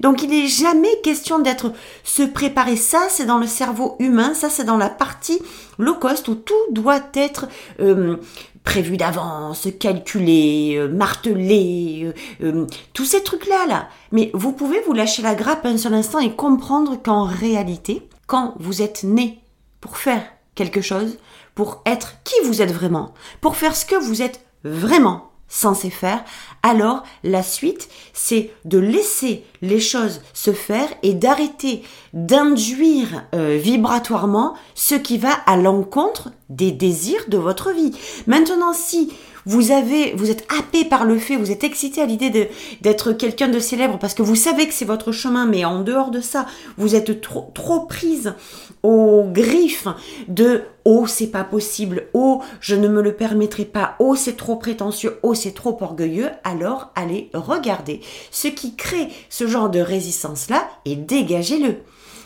Donc 0.00 0.22
il 0.22 0.30
n'est 0.30 0.46
jamais 0.46 1.00
question 1.02 1.38
d'être 1.38 1.72
se 2.04 2.22
préparer. 2.22 2.76
Ça, 2.76 3.06
c'est 3.08 3.26
dans 3.26 3.38
le 3.38 3.46
cerveau 3.46 3.96
humain, 3.98 4.34
ça, 4.34 4.48
c'est 4.48 4.64
dans 4.64 4.76
la 4.76 4.88
partie 4.88 5.40
low 5.78 5.94
cost 5.94 6.28
où 6.28 6.34
tout 6.34 6.54
doit 6.70 7.00
être 7.14 7.46
euh, 7.80 8.16
prévu 8.64 8.96
d'avance, 8.96 9.68
calculé, 9.78 10.74
euh, 10.76 10.88
martelé, 10.88 12.12
euh, 12.42 12.66
tous 12.92 13.04
ces 13.04 13.22
trucs-là. 13.22 13.66
Là. 13.66 13.88
Mais 14.12 14.30
vous 14.34 14.52
pouvez 14.52 14.80
vous 14.86 14.92
lâcher 14.92 15.22
la 15.22 15.34
grappe 15.34 15.66
un 15.66 15.78
seul 15.78 15.94
instant 15.94 16.18
et 16.18 16.34
comprendre 16.34 17.00
qu'en 17.02 17.24
réalité, 17.24 18.02
quand 18.26 18.54
vous 18.58 18.82
êtes 18.82 19.02
né 19.04 19.40
pour 19.80 19.96
faire 19.96 20.24
quelque 20.54 20.80
chose, 20.80 21.18
pour 21.54 21.82
être 21.86 22.14
qui 22.24 22.34
vous 22.44 22.62
êtes 22.62 22.72
vraiment, 22.72 23.14
pour 23.40 23.56
faire 23.56 23.76
ce 23.76 23.86
que 23.86 23.96
vous 23.96 24.22
êtes 24.22 24.44
vraiment 24.64 25.32
censé 25.48 25.90
faire, 25.90 26.24
alors 26.62 27.02
la 27.24 27.42
suite, 27.42 27.88
c'est 28.14 28.50
de 28.64 28.78
laisser 28.78 29.44
les 29.60 29.80
choses 29.80 30.22
se 30.32 30.52
faire 30.52 30.88
et 31.02 31.12
d'arrêter 31.12 31.82
d'induire 32.14 33.24
euh, 33.34 33.58
vibratoirement 33.62 34.54
ce 34.74 34.94
qui 34.94 35.18
va 35.18 35.32
à 35.32 35.58
l'encontre 35.58 36.30
des 36.48 36.72
désirs 36.72 37.24
de 37.28 37.36
votre 37.36 37.70
vie. 37.70 37.92
Maintenant, 38.26 38.72
si 38.72 39.12
vous 39.46 39.70
avez, 39.70 40.12
vous 40.14 40.30
êtes 40.30 40.46
happé 40.56 40.84
par 40.84 41.04
le 41.04 41.18
fait, 41.18 41.36
vous 41.36 41.50
êtes 41.50 41.64
excité 41.64 42.00
à 42.00 42.06
l'idée 42.06 42.50
d'être 42.80 43.12
quelqu'un 43.12 43.48
de 43.48 43.58
célèbre 43.58 43.98
parce 43.98 44.14
que 44.14 44.22
vous 44.22 44.36
savez 44.36 44.66
que 44.66 44.74
c'est 44.74 44.84
votre 44.84 45.12
chemin, 45.12 45.46
mais 45.46 45.64
en 45.64 45.80
dehors 45.82 46.10
de 46.10 46.20
ça, 46.20 46.46
vous 46.76 46.94
êtes 46.94 47.20
trop, 47.20 47.50
trop 47.54 47.80
prise 47.80 48.34
aux 48.82 49.24
griffes 49.24 49.88
de 50.28 50.62
oh 50.84 51.06
c'est 51.06 51.28
pas 51.28 51.44
possible, 51.44 52.08
oh 52.14 52.42
je 52.60 52.74
ne 52.74 52.88
me 52.88 53.02
le 53.02 53.14
permettrai 53.14 53.64
pas, 53.64 53.96
oh 53.98 54.14
c'est 54.16 54.36
trop 54.36 54.56
prétentieux, 54.56 55.18
oh 55.22 55.34
c'est 55.34 55.54
trop 55.54 55.76
orgueilleux, 55.80 56.30
alors 56.44 56.90
allez 56.94 57.30
regarder 57.34 58.00
ce 58.30 58.48
qui 58.48 58.74
crée 58.74 59.08
ce 59.28 59.46
genre 59.46 59.70
de 59.70 59.80
résistance 59.80 60.50
là 60.50 60.68
et 60.84 60.96
dégagez-le. 60.96 61.76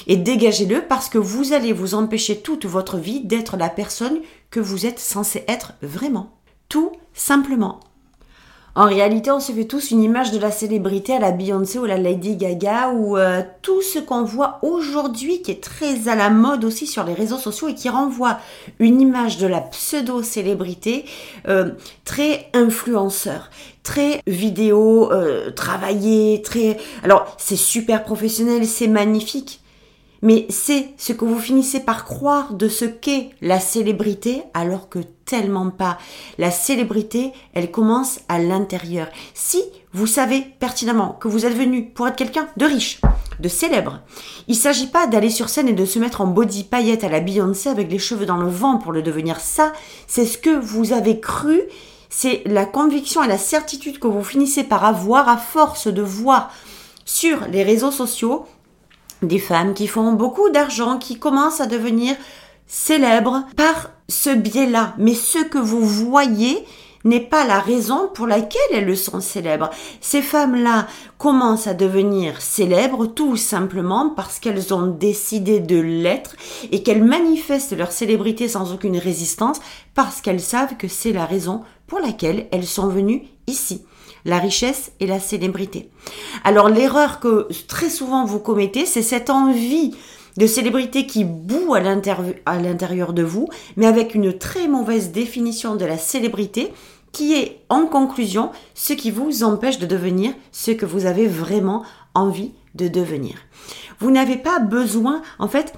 Et 0.09 0.17
dégagez-le 0.17 0.83
parce 0.83 1.09
que 1.09 1.19
vous 1.19 1.53
allez 1.53 1.73
vous 1.73 1.95
empêcher 1.95 2.39
toute 2.39 2.65
votre 2.65 2.97
vie 2.97 3.25
d'être 3.25 3.57
la 3.57 3.69
personne 3.69 4.21
que 4.51 4.61
vous 4.61 4.87
êtes 4.87 5.01
censé 5.01 5.45
être 5.49 5.73
vraiment. 5.83 6.36
Tout 6.69 6.93
simplement. 7.15 7.81
En 8.77 8.85
réalité, 8.85 9.31
on 9.31 9.41
se 9.41 9.53
fait 9.53 9.65
tous 9.65 9.91
une 9.91 10.03
image 10.03 10.33
de 10.33 10.39
la 10.39 10.51
célébrité 10.51 11.15
à 11.15 11.19
la 11.19 11.33
Beyoncé 11.33 11.79
ou 11.79 11.85
à 11.85 11.89
la 11.89 11.97
Lady 11.97 12.37
Gaga 12.37 12.91
ou 12.91 13.17
euh, 13.17 13.41
tout 13.63 13.81
ce 13.81 13.99
qu'on 13.99 14.23
voit 14.23 14.59
aujourd'hui 14.61 15.41
qui 15.41 15.51
est 15.51 15.63
très 15.63 16.09
à 16.09 16.15
la 16.15 16.29
mode 16.29 16.63
aussi 16.63 16.87
sur 16.87 17.03
les 17.03 17.15
réseaux 17.15 17.39
sociaux 17.39 17.69
et 17.69 17.75
qui 17.75 17.89
renvoie 17.89 18.39
une 18.79 19.01
image 19.01 19.39
de 19.39 19.47
la 19.47 19.63
pseudo-célébrité 19.63 21.07
euh, 21.49 21.71
très 22.05 22.51
influenceur, 22.53 23.49
très 23.83 24.21
vidéo 24.27 25.11
euh, 25.11 25.51
travaillée, 25.53 26.43
très... 26.43 26.77
Alors 27.03 27.35
c'est 27.39 27.57
super 27.57 28.05
professionnel, 28.05 28.67
c'est 28.67 28.89
magnifique. 28.89 29.63
Mais 30.23 30.47
c'est 30.49 30.89
ce 30.97 31.13
que 31.13 31.25
vous 31.25 31.39
finissez 31.39 31.81
par 31.81 32.05
croire 32.05 32.55
de 32.55 32.69
ce 32.69 32.85
qu'est 32.85 33.31
la 33.41 33.61
célébrité 33.61 34.43
alors 34.55 34.89
que 34.89 35.01
tellement 35.25 35.71
pas. 35.71 35.99
La 36.39 36.51
célébrité, 36.51 37.33
elle 37.53 37.71
commence 37.71 38.21
à 38.29 38.39
l'intérieur. 38.39 39.09
Si 39.35 39.63
vous 39.93 40.07
savez 40.07 40.43
pertinemment 40.59 41.17
que 41.21 41.29
vous 41.29 41.47
êtes 41.47 41.57
venu 41.57 41.91
pour 41.91 42.09
être 42.09 42.17
quelqu'un 42.17 42.49
de 42.57 42.67
riche, 42.67 43.01
de 43.41 43.49
célèbre, 43.49 44.01
il 44.49 44.55
ne 44.55 44.61
s'agit 44.61 44.87
pas 44.87 45.07
d'aller 45.07 45.31
sur 45.31 45.49
scène 45.49 45.69
et 45.69 45.73
de 45.73 45.85
se 45.85 45.99
mettre 45.99 46.21
en 46.21 46.27
body 46.27 46.65
paillette 46.65 47.05
à 47.05 47.09
la 47.09 47.21
Beyoncé 47.21 47.69
avec 47.69 47.91
les 47.91 47.99
cheveux 47.99 48.27
dans 48.27 48.39
le 48.39 48.49
vent 48.49 48.79
pour 48.79 48.93
le 48.93 49.03
devenir. 49.03 49.41
Ça, 49.41 49.73
c'est 50.07 50.27
ce 50.27 50.39
que 50.39 50.51
vous 50.51 50.93
avez 50.93 51.21
cru 51.21 51.63
c'est 52.09 52.43
la 52.47 52.65
conviction 52.65 53.23
et 53.23 53.29
la 53.29 53.37
certitude 53.37 53.99
que 53.99 54.07
vous 54.07 54.25
finissez 54.25 54.65
par 54.65 54.85
avoir 54.85 55.29
à 55.29 55.37
force 55.37 55.89
de 55.89 56.03
voir 56.03 56.51
sur 57.05 57.47
les 57.49 57.63
réseaux 57.63 57.91
sociaux 57.91 58.47
des 59.23 59.39
femmes 59.39 59.75
qui 59.75 59.87
font 59.87 60.13
beaucoup 60.13 60.51
d'argent, 60.51 60.99
qui 60.99 61.19
commencent 61.19 61.61
à 61.61 61.67
devenir 61.67 62.17
célèbres 62.67 63.45
par 63.57 63.91
ce 64.09 64.31
biais-là. 64.31 64.95
Mais 64.99 65.15
ce 65.15 65.39
que 65.39 65.59
vous 65.59 65.85
voyez 65.85 66.65
n'est 67.05 67.21
pas 67.21 67.47
la 67.47 67.61
raison 67.61 68.11
pour 68.13 68.27
laquelle 68.27 68.61
elles 68.73 68.97
sont 68.97 69.21
célèbres. 69.21 69.71
Ces 70.01 70.23
femmes-là 70.23 70.89
commencent 71.19 71.69
à 71.69 71.75
devenir 71.75 72.43
célèbres 72.43 73.07
tout 73.07 73.37
simplement 73.37 74.11
parce 74.11 74.41
qu'elles 74.41 74.75
ont 74.75 74.89
décidé 74.89 75.61
de 75.61 75.79
l'être 75.79 76.35
et 76.73 76.83
qu'elles 76.83 77.05
manifestent 77.05 77.77
leur 77.77 77.93
célébrité 77.93 78.49
sans 78.49 78.73
aucune 78.73 78.99
résistance 78.99 79.61
parce 79.95 80.21
qu'elles 80.21 80.41
savent 80.41 80.77
que 80.77 80.89
c'est 80.89 81.13
la 81.13 81.27
raison 81.27 81.63
pour 81.87 82.01
laquelle 82.01 82.49
elles 82.51 82.67
sont 82.67 82.89
venues 82.89 83.23
ici 83.47 83.85
la 84.27 84.39
richesse 84.39 84.93
et 85.01 85.07
la 85.07 85.21
célébrité. 85.21 85.89
Alors 86.45 86.69
l'erreur 86.69 87.21
que 87.21 87.49
très 87.69 87.89
souvent 87.89 88.25
vous 88.27 88.41
commettez, 88.41 88.85
c'est 88.85 89.03
cette 89.03 89.31
envie 89.31 89.95
de 90.37 90.47
célébrité 90.47 91.07
qui 91.07 91.25
boue 91.25 91.75
à 91.75 91.81
l'intérieur 91.81 93.15
de 93.15 93.23
vous, 93.23 93.49
mais 93.77 93.87
avec 93.87 94.15
une 94.15 94.37
très 94.37 94.69
mauvaise 94.69 95.11
définition 95.11 95.77
de 95.77 95.87
la 95.87 95.97
célébrité 95.97 96.73
qui 97.13 97.35
est 97.35 97.61
en 97.71 97.87
conclusion 97.87 98.51
ce 98.75 98.93
qui 98.93 99.11
vous 99.11 99.43
empêche 99.43 99.79
de 99.79 99.87
devenir 99.87 100.35
ce 100.53 100.73
que 100.73 100.85
vous 100.85 101.07
avez 101.07 101.27
vraiment 101.27 101.85
envie 102.15 102.53
de 102.75 102.89
devenir. 102.89 103.37
Vous 104.01 104.11
n'avez 104.11 104.37
pas 104.37 104.59
besoin, 104.59 105.23
en 105.39 105.49
fait, 105.49 105.73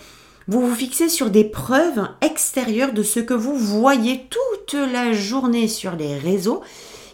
vous 0.48 0.66
vous 0.66 0.74
fixez 0.74 1.08
sur 1.08 1.30
des 1.30 1.44
preuves 1.44 2.08
extérieures 2.20 2.92
de 2.92 3.04
ce 3.04 3.20
que 3.20 3.34
vous 3.34 3.54
voyez 3.54 4.26
toute 4.28 4.74
la 4.74 5.12
journée 5.12 5.68
sur 5.68 5.94
les 5.94 6.16
réseaux 6.16 6.62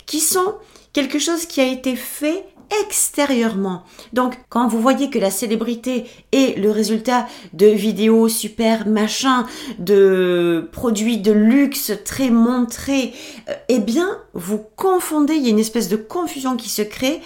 qui 0.07 0.21
sont 0.21 0.55
quelque 0.94 1.18
chose 1.18 1.44
qui 1.44 1.60
a 1.60 1.66
été 1.66 1.96
fait 1.96 2.46
extérieurement. 2.82 3.82
Donc, 4.12 4.38
quand 4.48 4.68
vous 4.68 4.80
voyez 4.80 5.10
que 5.10 5.18
la 5.18 5.30
célébrité 5.30 6.04
est 6.32 6.58
le 6.58 6.70
résultat 6.70 7.26
de 7.52 7.66
vidéos 7.66 8.28
super 8.28 8.88
machin, 8.88 9.44
de 9.78 10.68
produits 10.72 11.18
de 11.18 11.32
luxe 11.32 11.92
très 12.04 12.30
montrés, 12.30 13.12
euh, 13.50 13.54
eh 13.68 13.80
bien, 13.80 14.18
vous 14.32 14.64
confondez, 14.76 15.34
il 15.34 15.42
y 15.42 15.48
a 15.48 15.50
une 15.50 15.58
espèce 15.58 15.88
de 15.88 15.96
confusion 15.96 16.56
qui 16.56 16.70
se 16.70 16.82
crée. 16.82 17.20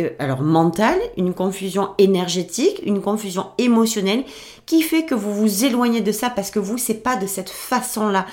Euh, 0.00 0.10
alors 0.18 0.42
mentale, 0.42 1.00
une 1.16 1.32
confusion 1.32 1.90
énergétique, 1.96 2.82
une 2.84 3.00
confusion 3.00 3.46
émotionnelle 3.56 4.24
qui 4.66 4.82
fait 4.82 5.04
que 5.04 5.14
vous 5.14 5.32
vous 5.32 5.64
éloignez 5.64 6.02
de 6.02 6.12
ça 6.12 6.28
parce 6.28 6.50
que 6.50 6.58
vous, 6.58 6.76
c'est 6.76 7.02
pas 7.02 7.16
de 7.16 7.26
cette 7.26 7.50
façon-là 7.50 8.26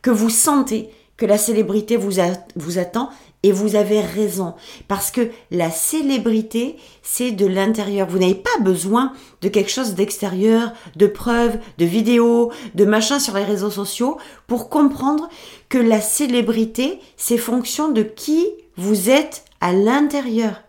que 0.00 0.10
vous 0.10 0.30
sentez 0.30 0.90
que 1.16 1.26
la 1.26 1.36
célébrité 1.36 1.96
vous, 1.96 2.20
vous 2.54 2.78
attend 2.78 3.10
et 3.48 3.52
vous 3.52 3.76
avez 3.76 4.02
raison, 4.02 4.54
parce 4.88 5.10
que 5.10 5.30
la 5.50 5.70
célébrité, 5.70 6.76
c'est 7.02 7.30
de 7.30 7.46
l'intérieur. 7.46 8.06
Vous 8.06 8.18
n'avez 8.18 8.34
pas 8.34 8.58
besoin 8.60 9.14
de 9.40 9.48
quelque 9.48 9.70
chose 9.70 9.94
d'extérieur, 9.94 10.74
de 10.96 11.06
preuves, 11.06 11.58
de 11.78 11.86
vidéos, 11.86 12.52
de 12.74 12.84
machin 12.84 13.18
sur 13.18 13.34
les 13.36 13.44
réseaux 13.44 13.70
sociaux 13.70 14.18
pour 14.48 14.68
comprendre 14.68 15.30
que 15.70 15.78
la 15.78 16.02
célébrité, 16.02 17.00
c'est 17.16 17.38
fonction 17.38 17.88
de 17.88 18.02
qui 18.02 18.46
vous 18.76 19.08
êtes 19.08 19.44
à 19.62 19.72
l'intérieur 19.72 20.60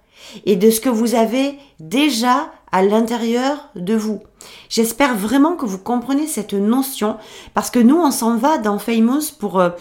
et 0.45 0.55
de 0.55 0.71
ce 0.71 0.79
que 0.79 0.87
vous 0.89 1.15
avez 1.15 1.59
déjà 1.81 2.49
à 2.71 2.81
l'intérieur 2.81 3.57
de 3.75 3.95
vous. 3.95 4.21
J'espère 4.69 5.15
vraiment 5.17 5.57
que 5.57 5.65
vous 5.65 5.79
comprenez 5.79 6.27
cette 6.27 6.53
notion 6.53 7.17
parce 7.53 7.71
que 7.71 7.79
nous, 7.79 7.97
on 7.97 8.11
s'en 8.11 8.37
va 8.37 8.57
dans 8.57 8.79
Famous 8.79 9.33
pour 9.37 9.59
euh, 9.59 9.71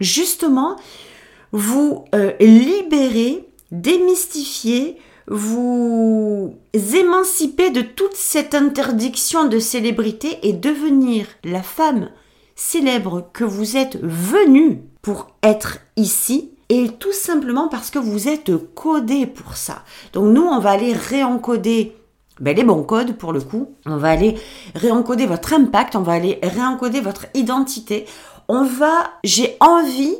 justement 0.00 0.76
vous 1.52 2.04
euh, 2.14 2.32
libérer, 2.40 3.48
démystifier, 3.70 4.98
vous 5.26 6.54
émanciper 6.74 7.70
de 7.70 7.82
toute 7.82 8.14
cette 8.14 8.54
interdiction 8.54 9.46
de 9.46 9.58
célébrité 9.58 10.38
et 10.42 10.52
devenir 10.52 11.26
la 11.44 11.62
femme 11.62 12.08
célèbre 12.56 13.28
que 13.32 13.44
vous 13.44 13.76
êtes 13.76 13.98
venue 14.02 14.82
pour 15.02 15.28
être 15.42 15.78
ici 15.96 16.50
et 16.70 16.88
tout 16.98 17.12
simplement 17.12 17.68
parce 17.68 17.90
que 17.90 17.98
vous 17.98 18.28
êtes 18.28 18.50
codé 18.74 19.26
pour 19.26 19.56
ça. 19.56 19.84
Donc 20.12 20.34
nous, 20.34 20.42
on 20.42 20.58
va 20.58 20.70
aller 20.70 20.92
réencoder 20.92 21.94
ben, 22.40 22.56
les 22.56 22.64
bons 22.64 22.82
codes 22.82 23.16
pour 23.16 23.32
le 23.32 23.40
coup. 23.40 23.74
On 23.86 23.96
va 23.96 24.10
aller 24.10 24.36
réencoder 24.74 25.26
votre 25.26 25.52
impact, 25.52 25.96
on 25.96 26.02
va 26.02 26.12
aller 26.12 26.38
réencoder 26.42 27.00
votre 27.00 27.26
identité. 27.34 28.06
On 28.48 28.64
va, 28.64 29.12
j'ai 29.24 29.56
envie 29.60 30.16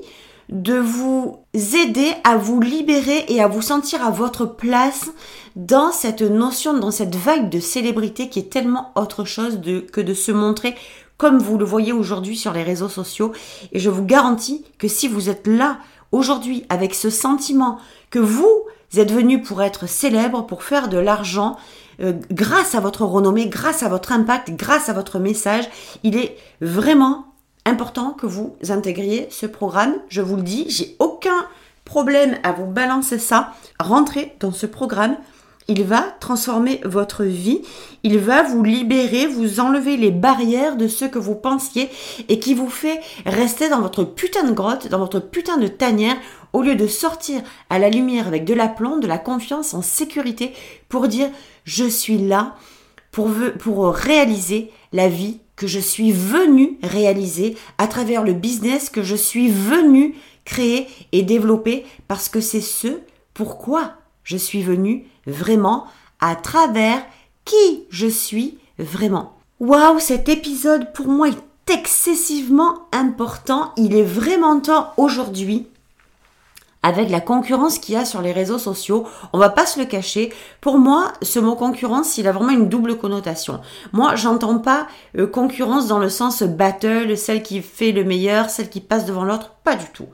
de 0.49 0.78
vous 0.78 1.40
aider 1.55 2.12
à 2.25 2.37
vous 2.37 2.61
libérer 2.61 3.26
et 3.28 3.43
à 3.43 3.49
vous 3.49 3.62
sentir 3.62 4.05
à 4.05 4.11
votre 4.11 4.47
place 4.47 5.11
dans 5.57 5.93
cette 5.93 6.23
notion, 6.23 6.78
dans 6.78 6.90
cette 6.90 7.17
vague 7.17 7.50
de 7.50 7.61
célébrité 7.61 8.28
qui 8.28 8.38
est 8.38 8.50
tellement 8.50 8.93
autre 8.95 9.25
chose 9.25 9.61
que 9.93 10.00
de 10.00 10.14
se 10.14 10.33
montrer 10.33 10.75
comme 11.19 11.38
vous 11.38 11.59
le 11.59 11.64
voyez 11.64 11.93
aujourd'hui 11.93 12.37
sur 12.37 12.52
les 12.52 12.62
réseaux 12.62 12.88
sociaux. 12.88 13.33
Et 13.73 13.78
je 13.78 13.90
vous 13.90 14.05
garantis 14.05 14.64
que 14.78 14.88
si 14.88 15.09
vous 15.09 15.28
êtes 15.28 15.47
là 15.47 15.78
aujourd'hui 16.12 16.64
avec 16.69 16.95
ce 16.95 17.11
sentiment 17.11 17.78
que 18.11 18.21
vous 18.21 18.64
êtes 18.97 19.12
venu 19.12 19.43
pour 19.43 19.62
être 19.62 19.87
célèbre, 19.87 20.47
pour 20.47 20.62
faire 20.62 20.88
de 20.88 20.97
l'argent, 20.97 21.57
euh, 22.00 22.14
grâce 22.31 22.75
à 22.75 22.81
votre 22.81 23.05
renommée, 23.05 23.49
grâce 23.49 23.83
à 23.83 23.88
votre 23.88 24.12
impact, 24.12 24.50
grâce 24.52 24.88
à 24.88 24.93
votre 24.93 25.19
message, 25.19 25.69
il 26.05 26.17
est 26.17 26.37
vraiment 26.61 27.27
important 27.68 28.12
que 28.12 28.26
vous 28.26 28.56
intégriez 28.68 29.28
ce 29.30 29.46
programme. 29.46 29.94
Je 30.08 30.22
vous 30.22 30.37
le 30.37 30.42
dis, 30.42 30.66
j'ai 30.68 30.96
aucun 30.98 31.46
problème 31.84 32.37
à 32.42 32.52
vous 32.52 32.66
balancer 32.66 33.18
ça. 33.18 33.54
Rentrez 33.78 34.37
dans 34.40 34.52
ce 34.52 34.66
programme. 34.66 35.16
Il 35.70 35.84
va 35.84 36.00
transformer 36.20 36.80
votre 36.84 37.25
vie. 37.25 37.60
Il 38.02 38.18
va 38.18 38.42
vous 38.42 38.62
libérer, 38.62 39.26
vous 39.26 39.60
enlever 39.60 39.96
les 39.96 40.10
barrières 40.10 40.76
de 40.76 40.88
ce 40.88 41.04
que 41.04 41.18
vous 41.18 41.34
pensiez 41.34 41.90
et 42.28 42.38
qui 42.38 42.54
vous 42.54 42.70
fait 42.70 43.00
rester 43.26 43.68
dans 43.68 43.80
votre 43.80 44.04
putain 44.04 44.44
de 44.44 44.52
grotte, 44.52 44.88
dans 44.88 44.98
votre 44.98 45.20
putain 45.20 45.58
de 45.58 45.68
tanière, 45.68 46.16
au 46.54 46.62
lieu 46.62 46.75
de 46.75 46.87
sortir 46.87 47.42
à 47.68 47.78
la 47.78 47.90
lumière 47.90 48.26
avec 48.26 48.44
de 48.44 48.54
l'aplomb, 48.54 48.96
de 48.96 49.06
la 49.06 49.18
confiance 49.18 49.75
en 49.75 49.82
sécurité 49.82 50.54
pour 50.88 51.06
dire 51.06 51.28
je 51.64 51.84
suis 51.84 52.18
là 52.18 52.54
pour, 53.12 53.30
pour 53.58 53.94
réaliser 53.94 54.70
la 54.92 55.08
vie 55.08 55.40
que 55.59 55.67
je 55.67 55.81
suis 55.81 56.12
venu 56.12 56.79
réaliser 56.85 57.57
à 57.79 57.88
travers 57.88 58.23
le 58.23 58.33
business 58.33 58.88
que 58.88 59.03
je 59.03 59.17
suis 59.17 59.50
venu 59.50 60.15
créer 60.45 60.87
et 61.11 61.23
développer 61.23 61.85
parce 62.07 62.29
que 62.29 62.41
c'est 62.41 62.61
ce 62.61 63.00
pourquoi 63.35 63.95
je 64.23 64.37
suis 64.37 64.62
venu 64.62 65.05
vraiment 65.27 65.85
à 66.21 66.37
travers 66.37 67.05
qui 67.45 67.85
je 67.91 68.07
suis 68.07 68.59
vraiment. 68.79 69.37
Waouh, 69.59 69.99
cet 69.99 70.29
épisode 70.29 70.93
pour 70.93 71.09
moi 71.09 71.29
est 71.29 71.73
excessivement 71.73 72.87
important. 72.93 73.73
Il 73.77 73.97
est 73.97 74.05
vraiment 74.05 74.61
temps 74.61 74.93
aujourd'hui 74.97 75.67
avec 76.82 77.11
la 77.11 77.20
concurrence 77.20 77.78
qu'il 77.78 77.94
y 77.94 77.99
a 77.99 78.04
sur 78.04 78.23
les 78.23 78.32
réseaux 78.32 78.58
sociaux. 78.58 79.06
On 79.32 79.38
va 79.38 79.49
pas 79.49 79.66
se 79.66 79.80
le 79.80 79.87
cacher. 79.87 80.32
Pour 80.61 80.78
moi, 80.78 81.12
ce 81.23 81.38
mot 81.38 81.56
concurrence, 81.56 82.18
il 82.18 82.28
a 82.28 82.32
vraiment 82.32 82.50
une 82.50 82.68
double 82.68 82.97
connotation. 82.97 83.61
Moi, 83.92 84.14
j'entends 84.14 84.58
pas 84.58 84.87
euh, 85.16 85.26
concurrence 85.26 85.88
dans 85.88 85.99
le 85.99 86.08
sens 86.08 86.42
battle, 86.42 87.16
celle 87.16 87.42
qui 87.42 87.62
fait 87.62 87.92
le 87.92 88.04
meilleur, 88.04 88.49
celle 88.49 88.70
qui 88.70 88.80
passe 88.80 89.06
devant 89.06 89.25
l'autre, 89.25 89.56
pas 89.64 89.75
du 89.75 89.87
tout. 89.92 90.06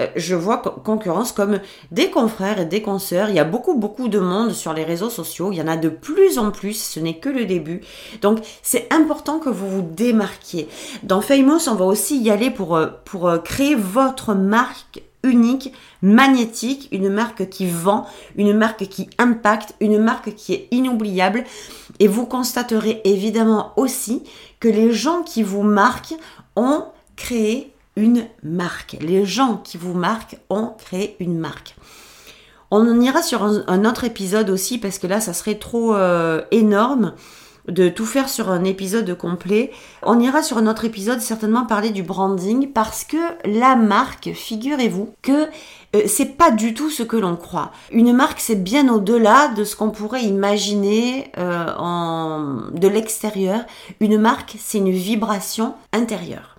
Euh, 0.00 0.06
je 0.16 0.34
vois 0.34 0.58
concurrence 0.58 1.32
comme 1.32 1.60
des 1.92 2.10
confrères 2.10 2.58
et 2.58 2.66
des 2.66 2.82
consoeurs. 2.82 3.30
Il 3.30 3.36
y 3.36 3.40
a 3.40 3.44
beaucoup, 3.44 3.74
beaucoup 3.74 4.08
de 4.08 4.18
monde 4.18 4.52
sur 4.52 4.74
les 4.74 4.84
réseaux 4.84 5.10
sociaux. 5.10 5.52
Il 5.52 5.58
y 5.58 5.62
en 5.62 5.68
a 5.68 5.76
de 5.76 5.88
plus 5.88 6.38
en 6.38 6.50
plus. 6.50 6.74
Ce 6.74 7.00
n'est 7.00 7.18
que 7.18 7.28
le 7.28 7.44
début. 7.44 7.80
Donc, 8.22 8.40
c'est 8.62 8.92
important 8.92 9.38
que 9.38 9.48
vous 9.48 9.68
vous 9.68 9.82
démarquiez. 9.82 10.68
Dans 11.04 11.20
Famous, 11.20 11.68
on 11.68 11.74
va 11.74 11.84
aussi 11.84 12.20
y 12.20 12.30
aller 12.30 12.50
pour, 12.50 12.76
euh, 12.76 12.88
pour 13.04 13.30
créer 13.44 13.76
votre 13.76 14.34
marque 14.34 15.02
unique, 15.22 15.72
magnétique, 16.02 16.88
une 16.92 17.08
marque 17.08 17.48
qui 17.48 17.66
vend, 17.66 18.06
une 18.36 18.56
marque 18.56 18.88
qui 18.88 19.08
impacte, 19.18 19.74
une 19.80 19.98
marque 19.98 20.34
qui 20.34 20.54
est 20.54 20.68
inoubliable. 20.70 21.44
Et 21.98 22.08
vous 22.08 22.26
constaterez 22.26 23.00
évidemment 23.04 23.72
aussi 23.76 24.22
que 24.60 24.68
les 24.68 24.92
gens 24.92 25.22
qui 25.22 25.42
vous 25.42 25.62
marquent 25.62 26.14
ont 26.56 26.84
créé 27.16 27.72
une 27.96 28.26
marque. 28.42 28.96
Les 29.00 29.24
gens 29.24 29.56
qui 29.56 29.76
vous 29.76 29.94
marquent 29.94 30.38
ont 30.50 30.72
créé 30.78 31.16
une 31.18 31.38
marque. 31.38 31.74
On 32.70 32.80
en 32.80 33.00
ira 33.00 33.22
sur 33.22 33.42
un, 33.42 33.84
autre 33.84 34.04
épisode 34.04 34.50
aussi 34.50 34.78
parce 34.78 34.98
que 34.98 35.06
là, 35.06 35.20
ça 35.20 35.32
serait 35.32 35.58
trop 35.58 35.94
euh, 35.94 36.42
énorme 36.50 37.14
de 37.68 37.88
tout 37.88 38.06
faire 38.06 38.28
sur 38.28 38.50
un 38.50 38.64
épisode 38.64 39.16
complet. 39.16 39.70
On 40.02 40.18
ira 40.20 40.42
sur 40.42 40.58
un 40.58 40.66
autre 40.66 40.84
épisode 40.84 41.20
certainement 41.20 41.66
parler 41.66 41.90
du 41.90 42.02
branding 42.02 42.72
parce 42.72 43.04
que 43.04 43.16
la 43.44 43.76
marque, 43.76 44.32
figurez-vous 44.32 45.14
que 45.22 45.48
euh, 45.96 46.02
c'est 46.06 46.36
pas 46.36 46.50
du 46.50 46.74
tout 46.74 46.90
ce 46.90 47.02
que 47.02 47.16
l'on 47.16 47.36
croit. 47.36 47.72
Une 47.90 48.12
marque, 48.12 48.40
c'est 48.40 48.62
bien 48.62 48.92
au-delà 48.92 49.48
de 49.48 49.64
ce 49.64 49.76
qu'on 49.76 49.90
pourrait 49.90 50.24
imaginer 50.24 51.30
euh, 51.38 51.72
en, 51.78 52.70
de 52.72 52.88
l'extérieur. 52.88 53.60
Une 54.00 54.18
marque, 54.18 54.56
c'est 54.58 54.78
une 54.78 54.90
vibration 54.90 55.74
intérieure. 55.92 56.56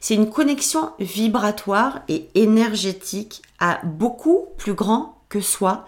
C'est 0.00 0.14
une 0.14 0.30
connexion 0.30 0.90
vibratoire 1.00 2.00
et 2.08 2.28
énergétique 2.34 3.42
à 3.58 3.80
beaucoup 3.84 4.46
plus 4.56 4.74
grand 4.74 5.17
que 5.28 5.40
soi. 5.40 5.86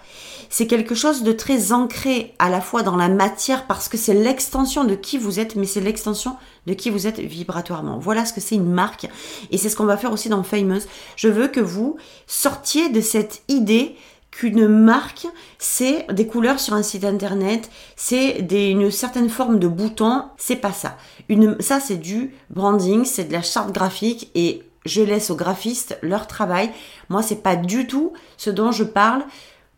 C'est 0.51 0.67
quelque 0.67 0.95
chose 0.95 1.23
de 1.23 1.33
très 1.33 1.73
ancré 1.73 2.35
à 2.39 2.51
la 2.51 2.61
fois 2.61 2.83
dans 2.83 2.97
la 2.97 3.09
matière 3.09 3.67
parce 3.67 3.89
que 3.89 3.97
c'est 3.97 4.15
l'extension 4.15 4.85
de 4.85 4.95
qui 4.95 5.17
vous 5.17 5.41
êtes, 5.41 5.57
mais 5.57 5.67
c'est 5.67 5.81
l'extension 5.81 6.37
de 6.67 6.75
qui 6.75 6.91
vous 6.91 7.07
êtes 7.07 7.21
vibratoirement. 7.21 7.99
Voilà 7.99 8.27
ce 8.27 8.33
que 8.33 8.41
c'est 8.41 8.57
une 8.57 8.71
marque. 8.71 9.09
Et 9.51 9.59
c'est 9.59 9.69
ce 9.69 9.77
qu'on 9.77 9.85
va 9.85 9.97
faire 9.97 10.13
aussi 10.13 10.29
dans 10.29 10.43
Famous. 10.43 10.83
Je 11.17 11.29
veux 11.29 11.49
que 11.49 11.61
vous 11.61 11.97
sortiez 12.27 12.89
de 12.91 13.01
cette 13.01 13.43
idée 13.49 13.97
qu'une 14.31 14.69
marque, 14.69 15.27
c'est 15.59 16.07
des 16.13 16.27
couleurs 16.27 16.61
sur 16.61 16.75
un 16.75 16.85
site 16.85 17.05
internet, 17.05 17.69
c'est 17.97 18.39
une 18.51 18.91
certaine 18.91 19.29
forme 19.29 19.59
de 19.59 19.67
bouton, 19.67 20.25
c'est 20.37 20.57
pas 20.57 20.73
ça. 20.73 20.97
Une, 21.29 21.61
ça, 21.61 21.81
c'est 21.81 21.97
du 21.97 22.33
branding, 22.49 23.05
c'est 23.05 23.25
de 23.25 23.33
la 23.33 23.43
charte 23.43 23.73
graphique 23.73 24.31
et 24.37 24.63
je 24.85 25.03
laisse 25.03 25.31
aux 25.31 25.37
graphistes 25.37 25.99
leur 26.03 26.27
travail. 26.27 26.71
Moi, 27.09 27.23
c'est 27.23 27.43
pas 27.43 27.57
du 27.57 27.87
tout 27.87 28.13
ce 28.37 28.51
dont 28.51 28.73
je 28.73 28.85
parle. 28.85 29.23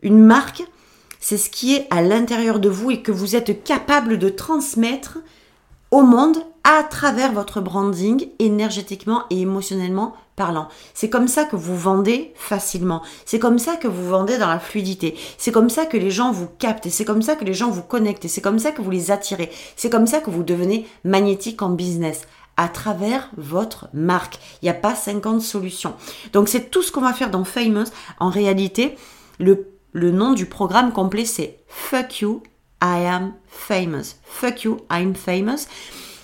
Une 0.03 0.25
marque, 0.25 0.63
c'est 1.21 1.39
ce 1.39 1.51
qui 1.51 1.75
est 1.75 1.87
à 1.91 2.03
l'intérieur 2.03 2.61
de 2.61 2.69
vous 2.69 2.91
et 2.91 3.03
que 3.03 3.13
vous 3.13 3.37
êtes 3.37 3.65
capable 3.65 4.19
de 4.19 4.29
transmettre 4.29 5.19
au 5.91 6.03
monde 6.03 6.39
à 6.65 6.85
travers 6.85 7.33
votre 7.33 7.61
branding 7.61 8.29
énergétiquement 8.39 9.25
et 9.31 9.41
émotionnellement 9.41 10.15
parlant. 10.37 10.69
C'est 10.95 11.11
comme 11.11 11.29
ça 11.29 11.45
que 11.45 11.57
vous 11.57 11.77
vendez 11.77 12.33
facilement. 12.37 13.03
C'est 13.27 13.39
comme 13.39 13.59
ça 13.59 13.77
que 13.77 13.89
vous 13.89 14.09
vendez 14.09 14.39
dans 14.39 14.49
la 14.49 14.61
fluidité. 14.61 15.17
C'est 15.39 15.53
comme 15.53 15.69
ça 15.69 15.87
que 15.87 15.97
les 15.97 16.11
gens 16.11 16.33
vous 16.33 16.49
captent. 16.59 16.89
C'est 16.89 17.05
comme 17.05 17.23
ça 17.23 17.35
que 17.35 17.45
les 17.45 17.55
gens 17.55 17.71
vous 17.71 17.83
connectent. 17.83 18.29
C'est 18.29 18.41
comme 18.41 18.59
ça 18.59 18.71
que 18.71 18.81
vous 18.81 18.91
les 18.91 19.11
attirez. 19.11 19.51
C'est 19.77 19.91
comme 19.91 20.07
ça 20.07 20.21
que 20.21 20.31
vous 20.31 20.45
devenez 20.45 20.87
magnétique 21.05 21.63
en 21.63 21.71
business 21.71 22.23
à 22.57 22.69
travers 22.69 23.31
votre 23.37 23.89
marque. 23.93 24.39
Il 24.61 24.67
n'y 24.67 24.71
a 24.71 24.75
pas 24.75 24.95
50 24.95 25.41
solutions. 25.41 25.95
Donc 26.33 26.49
c'est 26.49 26.71
tout 26.71 26.83
ce 26.83 26.93
qu'on 26.93 27.01
va 27.01 27.13
faire 27.13 27.31
dans 27.31 27.45
Famous. 27.45 27.87
En 28.19 28.31
réalité, 28.31 28.97
le, 29.39 29.67
nom 29.95 30.33
du 30.33 30.47
programme 30.47 30.93
complet, 30.93 31.25
c'est 31.25 31.59
Fuck 31.69 32.21
You, 32.21 32.43
I 32.83 33.07
am 33.07 33.33
famous. 33.47 34.17
Fuck 34.25 34.65
you, 34.65 34.79
I'm 34.91 35.15
famous. 35.15 35.67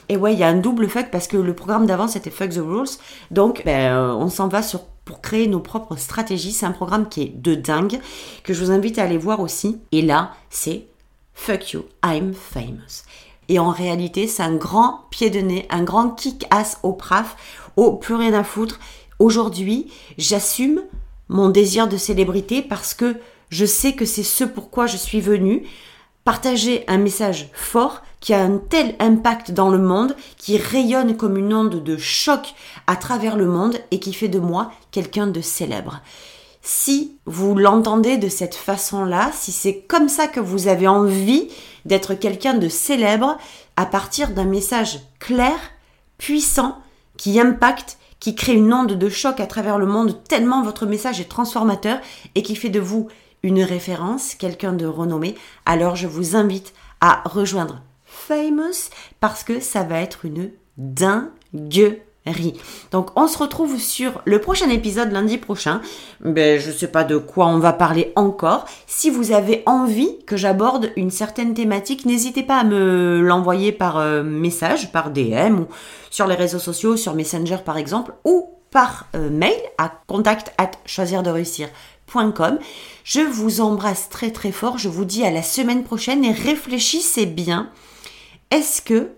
Et 0.08 0.16
ouais, 0.16 0.32
il 0.32 0.38
y 0.38 0.42
a 0.42 0.48
un 0.48 0.56
double 0.56 0.88
fuck 0.88 1.10
parce 1.10 1.28
que 1.28 1.36
le 1.36 1.54
programme 1.54 1.86
d'avant 1.86 2.08
c'était 2.08 2.30
Fuck 2.30 2.50
the 2.50 2.62
Rules. 2.64 2.88
Donc, 3.30 3.62
ben, 3.64 3.92
euh, 3.92 4.14
on 4.14 4.28
s'en 4.28 4.48
va 4.48 4.62
sur 4.62 4.80
pour 5.04 5.22
créer 5.22 5.48
nos 5.48 5.60
propres 5.60 5.96
stratégies. 5.96 6.52
C'est 6.52 6.66
un 6.66 6.72
programme 6.72 7.08
qui 7.08 7.22
est 7.22 7.32
de 7.34 7.54
dingue 7.54 7.98
que 8.44 8.52
je 8.52 8.62
vous 8.62 8.70
invite 8.70 8.98
à 8.98 9.04
aller 9.04 9.16
voir 9.16 9.40
aussi. 9.40 9.78
Et 9.90 10.02
là, 10.02 10.32
c'est 10.50 10.86
Fuck 11.34 11.72
you, 11.72 11.84
I'm 12.04 12.34
famous. 12.34 13.04
Et 13.48 13.58
en 13.58 13.70
réalité, 13.70 14.26
c'est 14.26 14.42
un 14.42 14.54
grand 14.54 15.06
pied 15.10 15.30
de 15.30 15.40
nez, 15.40 15.66
un 15.70 15.82
grand 15.82 16.10
kick-ass 16.10 16.78
au 16.82 16.92
praf, 16.92 17.36
au 17.76 17.92
plus 17.92 18.14
rien 18.14 18.34
à 18.34 18.44
foutre. 18.44 18.78
Aujourd'hui, 19.18 19.90
j'assume 20.18 20.82
mon 21.28 21.48
désir 21.48 21.88
de 21.88 21.96
célébrité 21.96 22.62
parce 22.62 22.94
que 22.94 23.16
je 23.50 23.64
sais 23.64 23.94
que 23.94 24.04
c'est 24.04 24.22
ce 24.22 24.44
pourquoi 24.44 24.86
je 24.86 24.96
suis 24.96 25.20
venue. 25.20 25.66
Partager 26.24 26.84
un 26.88 26.98
message 26.98 27.48
fort 27.54 28.02
qui 28.20 28.34
a 28.34 28.42
un 28.42 28.58
tel 28.58 28.94
impact 28.98 29.52
dans 29.52 29.70
le 29.70 29.78
monde, 29.78 30.14
qui 30.36 30.58
rayonne 30.58 31.16
comme 31.16 31.38
une 31.38 31.54
onde 31.54 31.82
de 31.82 31.96
choc 31.96 32.54
à 32.86 32.96
travers 32.96 33.36
le 33.36 33.46
monde 33.46 33.78
et 33.90 33.98
qui 33.98 34.12
fait 34.12 34.28
de 34.28 34.38
moi 34.38 34.70
quelqu'un 34.90 35.26
de 35.26 35.40
célèbre. 35.40 36.00
Si 36.60 37.16
vous 37.24 37.54
l'entendez 37.54 38.18
de 38.18 38.28
cette 38.28 38.54
façon-là, 38.54 39.30
si 39.32 39.52
c'est 39.52 39.80
comme 39.88 40.08
ça 40.10 40.26
que 40.26 40.40
vous 40.40 40.68
avez 40.68 40.86
envie 40.86 41.48
d'être 41.88 42.14
quelqu'un 42.14 42.54
de 42.54 42.68
célèbre 42.68 43.36
à 43.76 43.86
partir 43.86 44.30
d'un 44.30 44.44
message 44.44 45.00
clair, 45.18 45.58
puissant, 46.18 46.78
qui 47.16 47.40
impacte, 47.40 47.98
qui 48.20 48.34
crée 48.34 48.54
une 48.54 48.72
onde 48.72 48.92
de 48.92 49.08
choc 49.08 49.40
à 49.40 49.46
travers 49.46 49.78
le 49.78 49.86
monde 49.86 50.22
tellement 50.24 50.62
votre 50.62 50.86
message 50.86 51.20
est 51.20 51.28
transformateur 51.28 51.98
et 52.34 52.42
qui 52.42 52.54
fait 52.54 52.68
de 52.68 52.80
vous 52.80 53.08
une 53.42 53.62
référence, 53.62 54.34
quelqu'un 54.34 54.72
de 54.72 54.86
renommé, 54.86 55.34
alors 55.64 55.96
je 55.96 56.06
vous 56.06 56.36
invite 56.36 56.74
à 57.00 57.22
rejoindre 57.24 57.80
Famous 58.04 58.90
parce 59.20 59.44
que 59.44 59.60
ça 59.60 59.82
va 59.82 60.00
être 60.00 60.24
une 60.24 60.50
Donc 62.90 63.10
on 63.16 63.26
se 63.26 63.38
retrouve 63.38 63.78
sur 63.78 64.20
le 64.24 64.40
prochain 64.40 64.68
épisode 64.70 65.12
lundi 65.12 65.38
prochain. 65.38 65.80
Ben, 66.20 66.58
je 66.58 66.68
ne 66.68 66.72
sais 66.72 66.88
pas 66.88 67.04
de 67.04 67.16
quoi 67.16 67.46
on 67.46 67.58
va 67.58 67.72
parler 67.72 68.12
encore. 68.16 68.66
Si 68.86 69.10
vous 69.10 69.32
avez 69.32 69.62
envie 69.66 70.24
que 70.26 70.36
j'aborde 70.36 70.90
une 70.96 71.10
certaine 71.10 71.54
thématique, 71.54 72.06
n'hésitez 72.06 72.42
pas 72.42 72.58
à 72.58 72.64
me 72.64 73.20
l'envoyer 73.20 73.72
par 73.72 73.98
euh, 73.98 74.22
message, 74.22 74.92
par 74.92 75.10
DM 75.10 75.60
ou 75.60 75.66
sur 76.10 76.26
les 76.26 76.34
réseaux 76.34 76.58
sociaux, 76.58 76.96
sur 76.96 77.14
Messenger 77.14 77.58
par 77.64 77.76
exemple, 77.76 78.12
ou 78.24 78.50
par 78.70 79.06
euh, 79.14 79.30
mail 79.30 79.56
à 79.78 79.92
contact 80.06 80.52
at 80.58 80.72
choisir 80.86 81.22
de 81.22 81.30
réussir.com. 81.30 82.58
Je 83.04 83.20
vous 83.20 83.60
embrasse 83.60 84.08
très 84.08 84.30
très 84.30 84.52
fort. 84.52 84.78
Je 84.78 84.88
vous 84.88 85.04
dis 85.04 85.24
à 85.24 85.30
la 85.30 85.42
semaine 85.42 85.84
prochaine 85.84 86.24
et 86.24 86.32
réfléchissez 86.32 87.26
bien. 87.26 87.70
Est-ce 88.50 88.82
que 88.82 89.10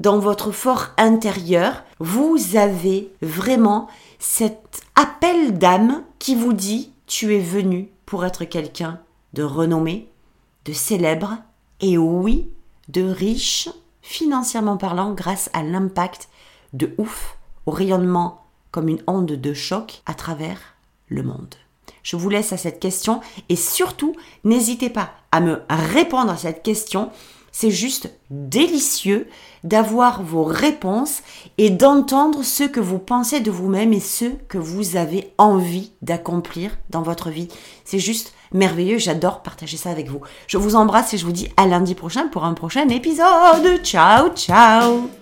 dans 0.00 0.18
votre 0.18 0.50
fort 0.50 0.88
intérieur, 0.96 1.84
vous 1.98 2.56
avez 2.56 3.12
vraiment 3.20 3.86
cet 4.18 4.80
appel 4.96 5.58
d'âme 5.58 6.02
qui 6.18 6.34
vous 6.34 6.54
dit 6.54 6.92
tu 7.06 7.36
es 7.36 7.40
venu 7.40 7.90
pour 8.06 8.24
être 8.24 8.44
quelqu'un 8.44 8.98
de 9.34 9.42
renommé, 9.42 10.08
de 10.64 10.72
célèbre 10.72 11.36
et 11.80 11.98
oui, 11.98 12.48
de 12.88 13.02
riche 13.02 13.68
financièrement 14.00 14.78
parlant 14.78 15.12
grâce 15.12 15.50
à 15.52 15.62
l'impact 15.62 16.30
de 16.72 16.94
ouf, 16.96 17.36
au 17.66 17.70
rayonnement 17.70 18.46
comme 18.70 18.88
une 18.88 19.02
onde 19.06 19.32
de 19.32 19.52
choc 19.52 20.02
à 20.06 20.14
travers 20.14 20.60
le 21.08 21.22
monde. 21.22 21.54
Je 22.02 22.16
vous 22.16 22.30
laisse 22.30 22.54
à 22.54 22.56
cette 22.56 22.80
question 22.80 23.20
et 23.50 23.56
surtout 23.56 24.14
n'hésitez 24.44 24.88
pas 24.88 25.10
à 25.30 25.40
me 25.40 25.60
répondre 25.68 26.30
à 26.30 26.38
cette 26.38 26.62
question 26.62 27.10
C'est 27.52 27.70
juste 27.70 28.10
délicieux 28.30 29.28
d'avoir 29.64 30.22
vos 30.22 30.44
réponses 30.44 31.22
et 31.58 31.70
d'entendre 31.70 32.42
ce 32.42 32.64
que 32.64 32.80
vous 32.80 32.98
pensez 32.98 33.40
de 33.40 33.50
vous-même 33.50 33.92
et 33.92 34.00
ce 34.00 34.26
que 34.48 34.58
vous 34.58 34.96
avez 34.96 35.32
envie 35.38 35.92
d'accomplir 36.02 36.78
dans 36.90 37.02
votre 37.02 37.30
vie. 37.30 37.48
C'est 37.84 37.98
juste 37.98 38.32
merveilleux, 38.52 38.98
j'adore 38.98 39.42
partager 39.42 39.76
ça 39.76 39.90
avec 39.90 40.08
vous. 40.08 40.20
Je 40.46 40.58
vous 40.58 40.76
embrasse 40.76 41.14
et 41.14 41.18
je 41.18 41.24
vous 41.24 41.32
dis 41.32 41.48
à 41.56 41.66
lundi 41.66 41.94
prochain 41.94 42.28
pour 42.28 42.44
un 42.44 42.54
prochain 42.54 42.88
épisode. 42.88 43.82
Ciao, 43.82 44.30
ciao 44.34 45.19